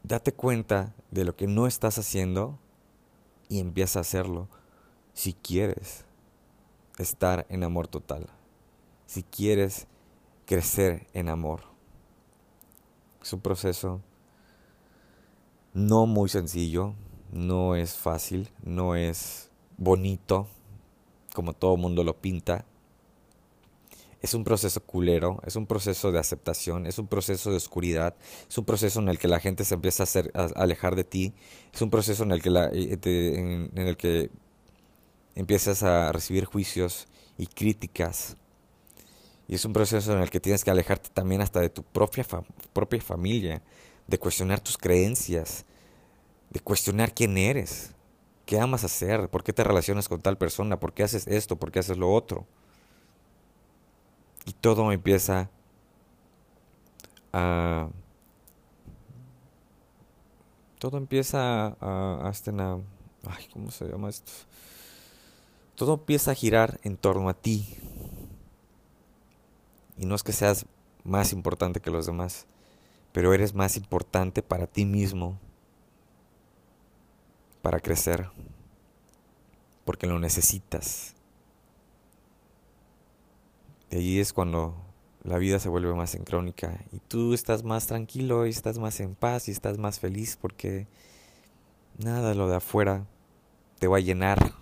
date 0.03 0.33
cuenta 0.33 0.93
de 1.09 1.25
lo 1.25 1.35
que 1.35 1.47
no 1.47 1.65
estás 1.65 1.97
haciendo 1.97 2.59
y 3.49 3.59
empieza 3.59 3.99
a 3.99 4.01
hacerlo 4.01 4.47
si 5.13 5.33
quieres. 5.33 6.05
Estar 6.97 7.45
en 7.49 7.63
amor 7.63 7.87
total, 7.87 8.27
si 9.05 9.23
quieres 9.23 9.87
crecer 10.45 11.07
en 11.13 11.29
amor. 11.29 11.61
Es 13.21 13.33
un 13.33 13.41
proceso 13.41 14.01
no 15.73 16.05
muy 16.05 16.29
sencillo, 16.29 16.93
no 17.31 17.75
es 17.75 17.95
fácil, 17.95 18.49
no 18.63 18.95
es 18.95 19.49
bonito 19.77 20.47
como 21.33 21.53
todo 21.53 21.77
mundo 21.77 22.03
lo 22.03 22.21
pinta. 22.21 22.65
Es 24.21 24.33
un 24.33 24.45
proceso 24.45 24.81
culero, 24.81 25.41
es 25.45 25.57
un 25.57 25.65
proceso 25.65 26.13
de 26.13 26.19
aceptación, 26.19 26.85
es 26.85 26.97
un 26.97 27.07
proceso 27.07 27.49
de 27.49 27.57
oscuridad, 27.57 28.15
es 28.47 28.57
un 28.57 28.63
proceso 28.63 29.01
en 29.01 29.09
el 29.09 29.19
que 29.19 29.27
la 29.27 29.41
gente 29.41 29.65
se 29.65 29.73
empieza 29.73 30.05
a, 30.33 30.43
alejar 30.55 30.95
de 30.95 31.03
ti, 31.03 31.33
es 31.73 31.81
un 31.81 31.89
proceso 31.89 32.23
en 32.23 32.31
el 32.31 32.41
que, 32.41 32.49
la, 32.49 32.69
eh, 32.71 32.97
en, 33.03 33.71
el 33.75 33.97
que 33.97 34.29
empiezas 35.35 35.83
a 35.83 36.11
recibir 36.11 36.45
juicios 36.45 37.07
y 37.37 37.47
críticas. 37.47 38.37
Y 39.47 39.55
es 39.55 39.65
un 39.65 39.73
proceso 39.73 40.13
en 40.13 40.21
el 40.21 40.29
que 40.29 40.39
tienes 40.39 40.63
que 40.63 40.71
alejarte 40.71 41.09
también 41.09 41.41
hasta 41.41 41.59
de 41.59 41.69
tu 41.69 41.83
propia, 41.83 42.25
propia 42.71 43.01
familia, 43.01 43.61
de 44.07 44.17
cuestionar 44.17 44.59
tus 44.59 44.77
creencias, 44.77 45.65
de 46.49 46.59
cuestionar 46.59 47.13
quién 47.13 47.37
eres, 47.37 47.93
qué 48.45 48.59
amas 48.59 48.83
hacer, 48.83 49.29
por 49.29 49.43
qué 49.43 49.53
te 49.53 49.63
relacionas 49.63 50.07
con 50.07 50.21
tal 50.21 50.37
persona, 50.37 50.79
por 50.79 50.93
qué 50.93 51.03
haces 51.03 51.27
esto, 51.27 51.57
por 51.57 51.71
qué 51.71 51.79
haces 51.79 51.97
lo 51.97 52.11
otro. 52.11 52.45
Y 54.45 54.53
todo 54.53 54.91
empieza 54.91 55.49
a... 57.31 57.89
Todo 60.79 60.97
empieza 60.97 61.67
a... 61.79 62.27
a, 62.27 62.29
este, 62.29 62.51
ay, 62.51 63.47
¿cómo 63.51 63.71
se 63.71 63.85
llama 63.85 64.09
esto? 64.09 64.31
Todo 65.75 65.95
empieza 65.95 66.31
a 66.31 66.35
girar 66.35 66.79
en 66.83 66.97
torno 66.97 67.29
a 67.29 67.33
ti. 67.33 67.77
Y 69.97 70.05
no 70.05 70.15
es 70.15 70.23
que 70.23 70.33
seas 70.33 70.65
más 71.03 71.33
importante 71.33 71.79
que 71.79 71.91
los 71.91 72.05
demás, 72.05 72.45
pero 73.11 73.33
eres 73.33 73.53
más 73.53 73.77
importante 73.77 74.41
para 74.41 74.67
ti 74.67 74.85
mismo 74.85 75.39
para 77.61 77.79
crecer, 77.79 78.29
porque 79.85 80.05
lo 80.05 80.19
necesitas. 80.19 81.15
De 83.89 83.97
allí 83.99 84.19
es 84.19 84.33
cuando 84.33 84.75
la 85.23 85.37
vida 85.37 85.59
se 85.59 85.69
vuelve 85.69 85.93
más 85.93 86.09
sincrónica 86.09 86.83
y 86.91 86.99
tú 86.99 87.33
estás 87.33 87.63
más 87.63 87.87
tranquilo 87.87 88.45
y 88.45 88.49
estás 88.49 88.79
más 88.79 88.99
en 88.99 89.15
paz 89.15 89.47
y 89.47 89.51
estás 89.51 89.77
más 89.77 89.99
feliz 89.99 90.37
porque 90.39 90.87
nada 91.97 92.29
de 92.29 92.35
lo 92.35 92.49
de 92.49 92.57
afuera 92.57 93.05
te 93.79 93.87
va 93.87 93.97
a 93.97 94.01
llenar 94.01 94.53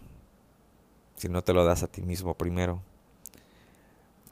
si 1.21 1.29
no 1.29 1.43
te 1.43 1.53
lo 1.53 1.63
das 1.63 1.84
a 1.84 1.88
ti 1.88 2.01
mismo 2.01 2.34
primero. 2.34 2.81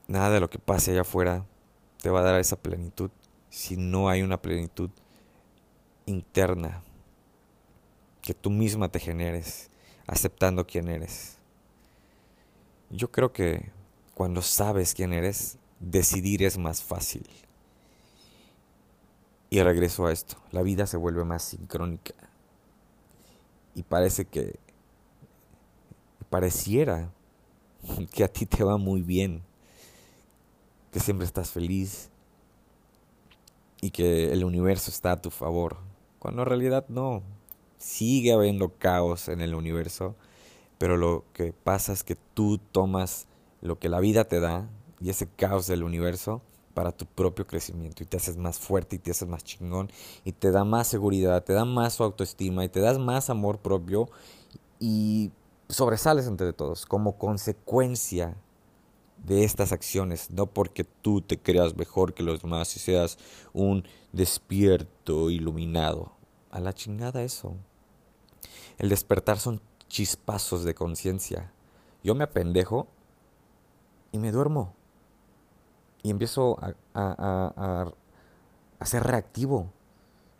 Nada 0.07 0.31
de 0.31 0.39
lo 0.39 0.49
que 0.49 0.57
pase 0.57 0.89
allá 0.89 1.01
afuera 1.01 1.45
te 2.01 2.09
va 2.09 2.21
a 2.21 2.23
dar 2.23 2.39
esa 2.39 2.55
plenitud 2.55 3.11
si 3.51 3.77
no 3.77 4.09
hay 4.09 4.23
una 4.23 4.41
plenitud 4.41 4.89
interna 6.07 6.81
que 8.23 8.33
tú 8.33 8.49
misma 8.49 8.89
te 8.89 8.99
generes, 8.99 9.69
aceptando 10.07 10.65
quién 10.65 10.87
eres. 10.87 11.37
Yo 12.89 13.11
creo 13.11 13.33
que 13.33 13.71
cuando 14.15 14.41
sabes 14.41 14.95
quién 14.95 15.13
eres, 15.13 15.59
decidir 15.79 16.41
es 16.41 16.57
más 16.57 16.81
fácil. 16.81 17.29
Y 19.51 19.61
regreso 19.61 20.07
a 20.07 20.11
esto, 20.11 20.37
la 20.49 20.63
vida 20.63 20.87
se 20.87 20.97
vuelve 20.97 21.23
más 21.23 21.43
sincrónica. 21.43 22.15
Y 23.75 23.83
parece 23.83 24.25
que, 24.25 24.57
pareciera 26.29 27.11
que 28.11 28.23
a 28.23 28.27
ti 28.27 28.45
te 28.45 28.63
va 28.63 28.77
muy 28.77 29.01
bien, 29.01 29.41
que 30.91 30.99
siempre 30.99 31.25
estás 31.25 31.51
feliz 31.51 32.09
y 33.81 33.91
que 33.91 34.31
el 34.31 34.43
universo 34.43 34.91
está 34.91 35.13
a 35.13 35.21
tu 35.21 35.29
favor, 35.29 35.77
cuando 36.19 36.41
en 36.41 36.47
realidad 36.47 36.85
no, 36.89 37.23
sigue 37.77 38.33
habiendo 38.33 38.73
caos 38.77 39.29
en 39.29 39.41
el 39.41 39.55
universo, 39.55 40.15
pero 40.77 40.97
lo 40.97 41.23
que 41.33 41.53
pasa 41.53 41.93
es 41.93 42.03
que 42.03 42.15
tú 42.33 42.57
tomas 42.57 43.27
lo 43.61 43.79
que 43.79 43.89
la 43.89 43.99
vida 43.99 44.25
te 44.25 44.39
da 44.39 44.69
y 45.01 45.09
ese 45.09 45.27
caos 45.27 45.67
del 45.67 45.83
universo 45.83 46.41
para 46.73 46.91
tu 46.91 47.05
propio 47.05 47.47
crecimiento 47.47 48.03
y 48.03 48.05
te 48.05 48.17
haces 48.17 48.37
más 48.37 48.59
fuerte 48.59 48.97
y 48.97 48.99
te 48.99 49.11
haces 49.11 49.27
más 49.27 49.43
chingón 49.43 49.91
y 50.23 50.33
te 50.33 50.51
da 50.51 50.63
más 50.63 50.87
seguridad, 50.87 51.43
te 51.43 51.53
da 51.53 51.65
más 51.65 51.99
autoestima 51.99 52.63
y 52.63 52.69
te 52.69 52.79
das 52.79 52.99
más 52.99 53.29
amor 53.29 53.59
propio 53.59 54.09
y 54.79 55.31
sobresales 55.69 56.27
entre 56.27 56.51
todos 56.51 56.85
como 56.85 57.17
consecuencia 57.17 58.35
de 59.25 59.43
estas 59.43 59.71
acciones, 59.71 60.31
no 60.31 60.47
porque 60.47 60.83
tú 60.83 61.21
te 61.21 61.37
creas 61.37 61.75
mejor 61.75 62.13
que 62.13 62.23
los 62.23 62.41
demás 62.41 62.75
y 62.75 62.79
seas 62.79 63.17
un 63.53 63.83
despierto 64.11 65.29
iluminado. 65.29 66.13
A 66.51 66.59
la 66.59 66.73
chingada 66.73 67.21
eso. 67.21 67.53
El 68.77 68.89
despertar 68.89 69.37
son 69.37 69.61
chispazos 69.87 70.63
de 70.63 70.73
conciencia. 70.73 71.51
Yo 72.03 72.15
me 72.15 72.23
apendejo 72.23 72.87
y 74.11 74.17
me 74.17 74.31
duermo. 74.31 74.73
Y 76.01 76.11
empiezo 76.11 76.57
a, 76.61 76.73
a, 76.93 77.91
a, 78.79 78.85
ser 78.85 79.03
reactivo, 79.03 79.69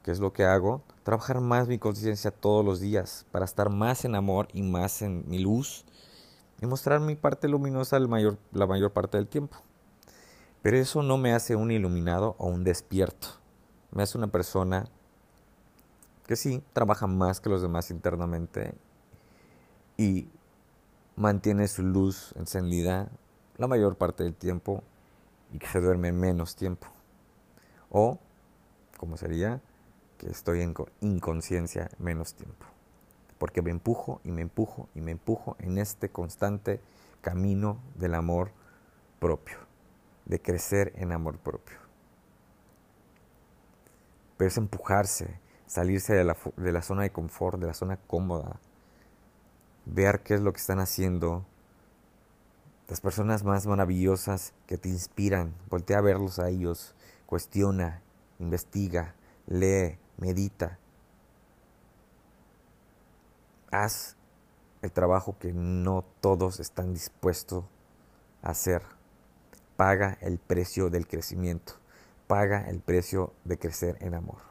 que 0.03 0.11
es 0.11 0.19
lo 0.19 0.33
que 0.33 0.45
hago. 0.45 0.81
Trabajar 1.03 1.41
más 1.41 1.67
mi 1.67 1.79
conciencia 1.79 2.31
todos 2.31 2.63
los 2.63 2.79
días 2.79 3.25
para 3.31 3.45
estar 3.45 3.69
más 3.69 4.05
en 4.05 4.15
amor 4.15 4.47
y 4.53 4.61
más 4.61 5.01
en 5.01 5.27
mi 5.27 5.39
luz 5.39 5.85
y 6.61 6.65
mostrar 6.65 6.99
mi 6.99 7.15
parte 7.15 7.47
luminosa 7.47 7.99
mayor, 7.99 8.37
la 8.51 8.67
mayor 8.67 8.91
parte 8.91 9.17
del 9.17 9.27
tiempo. 9.27 9.57
Pero 10.61 10.77
eso 10.77 11.03
no 11.03 11.17
me 11.17 11.33
hace 11.33 11.55
un 11.55 11.71
iluminado 11.71 12.35
o 12.37 12.47
un 12.47 12.63
despierto. 12.63 13.29
Me 13.91 14.03
hace 14.03 14.17
una 14.17 14.27
persona 14.27 14.87
que 16.27 16.35
sí, 16.35 16.61
trabaja 16.73 17.07
más 17.07 17.39
que 17.39 17.49
los 17.49 17.61
demás 17.61 17.89
internamente 17.89 18.75
y 19.97 20.27
mantiene 21.15 21.67
su 21.67 21.81
luz 21.81 22.33
encendida 22.37 23.09
la 23.57 23.67
mayor 23.67 23.95
parte 23.95 24.23
del 24.23 24.35
tiempo 24.35 24.83
y 25.51 25.59
que 25.59 25.67
se 25.67 25.79
duerme 25.81 26.11
menos 26.11 26.55
tiempo. 26.55 26.87
O, 27.89 28.19
como 28.97 29.17
sería, 29.17 29.61
que 30.19 30.29
estoy 30.29 30.61
en 30.61 30.75
inconsciencia 30.99 31.89
menos 31.97 32.35
tiempo. 32.35 32.65
Porque 33.39 33.61
me 33.61 33.71
empujo 33.71 34.19
y 34.23 34.31
me 34.31 34.41
empujo 34.41 34.89
y 34.93 35.01
me 35.01 35.11
empujo 35.11 35.55
en 35.59 35.77
este 35.77 36.09
constante 36.09 36.81
camino 37.21 37.81
del 37.95 38.13
amor 38.13 38.51
propio, 39.19 39.57
de 40.25 40.41
crecer 40.41 40.91
en 40.97 41.13
amor 41.13 41.37
propio. 41.39 41.77
Pero 44.37 44.49
es 44.49 44.57
empujarse, 44.57 45.39
salirse 45.65 46.13
de 46.13 46.25
la, 46.25 46.37
de 46.57 46.71
la 46.71 46.81
zona 46.81 47.03
de 47.03 47.11
confort, 47.11 47.59
de 47.59 47.67
la 47.67 47.73
zona 47.73 47.97
cómoda, 47.97 48.59
ver 49.85 50.21
qué 50.21 50.33
es 50.35 50.41
lo 50.41 50.51
que 50.51 50.59
están 50.59 50.79
haciendo. 50.79 51.45
Las 52.89 52.99
personas 52.99 53.43
más 53.45 53.67
maravillosas 53.67 54.53
que 54.67 54.77
te 54.77 54.89
inspiran, 54.89 55.53
voltea 55.69 55.99
a 55.99 56.01
verlos 56.01 56.39
a 56.39 56.49
ellos, 56.49 56.93
cuestiona, 57.25 58.01
investiga, 58.39 59.15
lee, 59.47 59.97
medita. 60.19 60.77
Haz 63.71 64.15
el 64.81 64.91
trabajo 64.91 65.37
que 65.39 65.53
no 65.53 66.03
todos 66.21 66.59
están 66.59 66.93
dispuestos 66.93 67.65
a 68.41 68.51
hacer. 68.51 68.81
Paga 69.75 70.17
el 70.21 70.39
precio 70.39 70.89
del 70.89 71.07
crecimiento. 71.07 71.73
Paga 72.27 72.69
el 72.69 72.79
precio 72.79 73.33
de 73.43 73.57
crecer 73.57 73.97
en 74.01 74.13
amor 74.13 74.49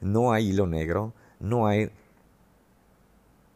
no 0.00 0.32
hay 0.32 0.48
hilo 0.48 0.66
negro, 0.66 1.12
no 1.40 1.66
hay 1.66 1.90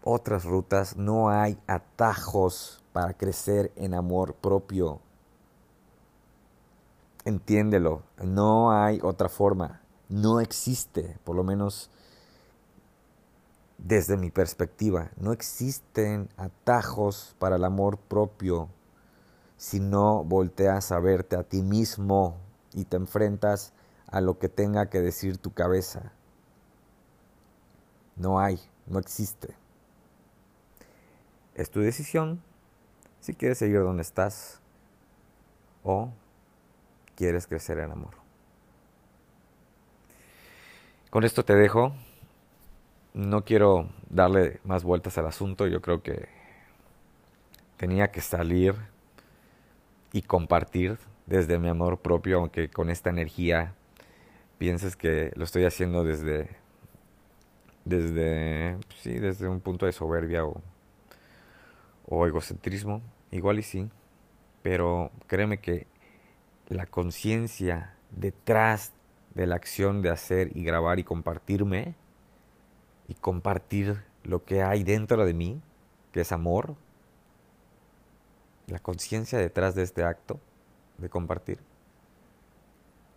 otras 0.03 0.44
rutas, 0.44 0.96
no 0.96 1.31
hay 1.31 1.59
atajos 1.66 2.83
para 2.92 3.14
crecer 3.14 3.72
en 3.76 3.94
amor 3.94 4.35
propio. 4.35 5.00
Entiéndelo, 7.24 8.03
no 8.22 8.72
hay 8.72 8.98
otra 9.03 9.29
forma, 9.29 9.83
no 10.11 10.40
existe, 10.40 11.16
por 11.25 11.37
lo 11.37 11.44
menos 11.44 11.88
desde 13.79 14.16
mi 14.16 14.31
perspectiva, 14.31 15.11
no 15.16 15.33
existen 15.33 16.29
atajos 16.37 17.35
para 17.38 17.57
el 17.57 17.64
amor 17.64 17.96
propio 17.96 18.68
si 19.57 19.81
no 19.81 20.25
volteas 20.25 20.92
a 20.92 21.01
verte 21.01 21.37
a 21.37 21.44
ti 21.44 21.62
mismo 21.62 22.37
y 22.75 22.85
te 22.85 22.96
enfrentas 22.96 23.73
a 24.07 24.20
lo 24.20 24.38
que 24.38 24.49
tenga 24.49 24.90
que 24.90 25.01
decir 25.01 25.38
tu 25.38 25.53
cabeza. 25.53 26.12
No 28.16 28.40
hay, 28.40 28.61
no 28.87 28.99
existe. 28.99 29.55
Es 31.55 31.70
tu 31.70 31.81
decisión 31.81 32.42
si 33.20 33.35
quieres 33.35 33.59
seguir 33.59 33.81
donde 33.81 34.03
estás 34.03 34.61
o 35.85 36.11
quieres 37.14 37.46
crecer 37.46 37.79
en 37.79 37.92
amor. 37.92 38.19
Con 41.11 41.25
esto 41.25 41.44
te 41.44 41.55
dejo. 41.55 41.92
No 43.14 43.44
quiero 43.44 43.88
darle 44.09 44.61
más 44.64 44.85
vueltas 44.85 45.18
al 45.18 45.27
asunto. 45.27 45.66
Yo 45.66 45.83
creo 45.83 46.03
que 46.03 46.29
tenía 47.77 48.12
que 48.12 48.20
salir 48.20 48.77
y 50.12 50.23
compartir 50.23 50.99
desde 51.27 51.59
mi 51.59 51.68
amor 51.68 51.99
propio, 51.99 52.38
aunque 52.38 52.68
con 52.68 52.90
esta 52.90 53.11
energía 53.11 53.75
pienses 54.59 54.94
que 54.94 55.33
lo 55.35 55.44
estoy 55.44 55.64
haciendo 55.64 56.05
desde 56.05 56.61
desde 57.85 58.77
sí, 59.01 59.18
desde 59.18 59.49
un 59.49 59.61
punto 59.61 59.87
de 59.87 59.92
soberbia 59.92 60.44
o, 60.44 62.27
egocentrismo, 62.27 63.03
igual 63.31 63.59
y 63.59 63.62
sí, 63.62 63.88
pero 64.62 65.11
créeme 65.27 65.59
que 65.59 65.87
la 66.68 66.87
conciencia 66.87 67.94
detrás 68.11 68.92
de 69.35 69.47
la 69.47 69.57
acción 69.57 70.03
de 70.03 70.11
hacer 70.11 70.57
y 70.57 70.64
grabar 70.64 70.99
y 70.99 71.05
compartirme 71.05 71.95
y 73.09 73.14
compartir 73.14 74.03
lo 74.25 74.45
que 74.45 74.62
hay 74.62 74.85
dentro 74.85 75.25
de 75.25 75.35
mí, 75.35 75.61
que 76.12 76.21
es 76.21 76.33
amor, 76.33 76.77
la 78.66 78.79
conciencia 78.79 79.38
detrás 79.38 79.75
de 79.75 79.83
este 79.83 80.05
acto 80.05 80.38
de 80.99 81.09
compartir, 81.09 81.59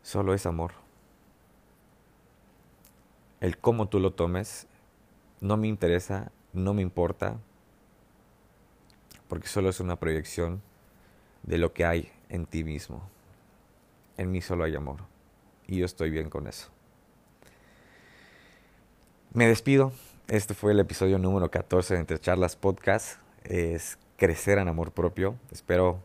solo 0.02 0.34
es 0.34 0.46
amor. 0.46 0.72
El 3.42 3.58
cómo 3.58 3.90
tú 3.90 4.00
lo 4.00 4.14
tomes 4.14 4.68
no 5.42 5.58
me 5.58 5.68
interesa, 5.68 6.32
no 6.54 6.74
me 6.74 6.82
importa, 6.82 7.38
porque 9.28 9.48
solo 9.48 9.70
es 9.70 9.80
una 9.80 9.98
proyección 9.98 10.62
de 11.44 11.58
lo 11.58 11.74
que 11.74 11.86
hay 11.86 12.12
en 12.30 12.46
ti 12.46 12.64
mismo. 12.64 13.02
En 14.18 14.32
mí 14.32 14.42
solo 14.42 14.64
hay 14.64 14.76
amor 14.76 15.13
y 15.68 15.78
yo 15.78 15.86
estoy 15.86 16.10
bien 16.10 16.30
con 16.30 16.48
eso. 16.48 16.70
Me 19.34 19.48
despido. 19.48 19.92
Este 20.28 20.54
fue 20.54 20.72
el 20.72 20.80
episodio 20.80 21.18
número 21.18 21.50
14 21.50 21.96
de 21.96 22.00
Entre 22.00 22.20
Charlas 22.20 22.56
Podcast. 22.56 23.20
Es 23.44 23.98
crecer 24.18 24.58
en 24.58 24.68
amor 24.68 24.92
propio. 24.92 25.36
Espero 25.52 26.00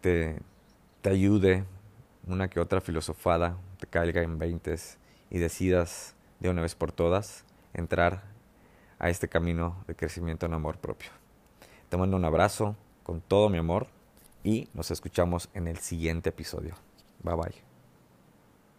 te, 0.00 0.38
te 1.00 1.10
ayude 1.10 1.64
una 2.26 2.48
que 2.48 2.60
otra 2.60 2.80
filosofada, 2.80 3.56
te 3.78 3.86
caiga 3.86 4.22
en 4.22 4.38
veintes 4.38 4.98
y 5.30 5.38
decidas 5.38 6.14
de 6.40 6.50
una 6.50 6.62
vez 6.62 6.74
por 6.74 6.92
todas 6.92 7.44
entrar 7.72 8.24
a 8.98 9.10
este 9.10 9.28
camino 9.28 9.82
de 9.86 9.94
crecimiento 9.94 10.46
en 10.46 10.54
amor 10.54 10.78
propio. 10.78 11.10
Te 11.88 11.96
mando 11.96 12.16
un 12.16 12.24
abrazo 12.24 12.76
con 13.02 13.20
todo 13.20 13.48
mi 13.48 13.58
amor 13.58 13.88
y 14.42 14.68
nos 14.74 14.90
escuchamos 14.90 15.48
en 15.54 15.68
el 15.68 15.78
siguiente 15.78 16.30
episodio. 16.30 16.74
Bye 17.22 17.34
bye. 17.34 17.63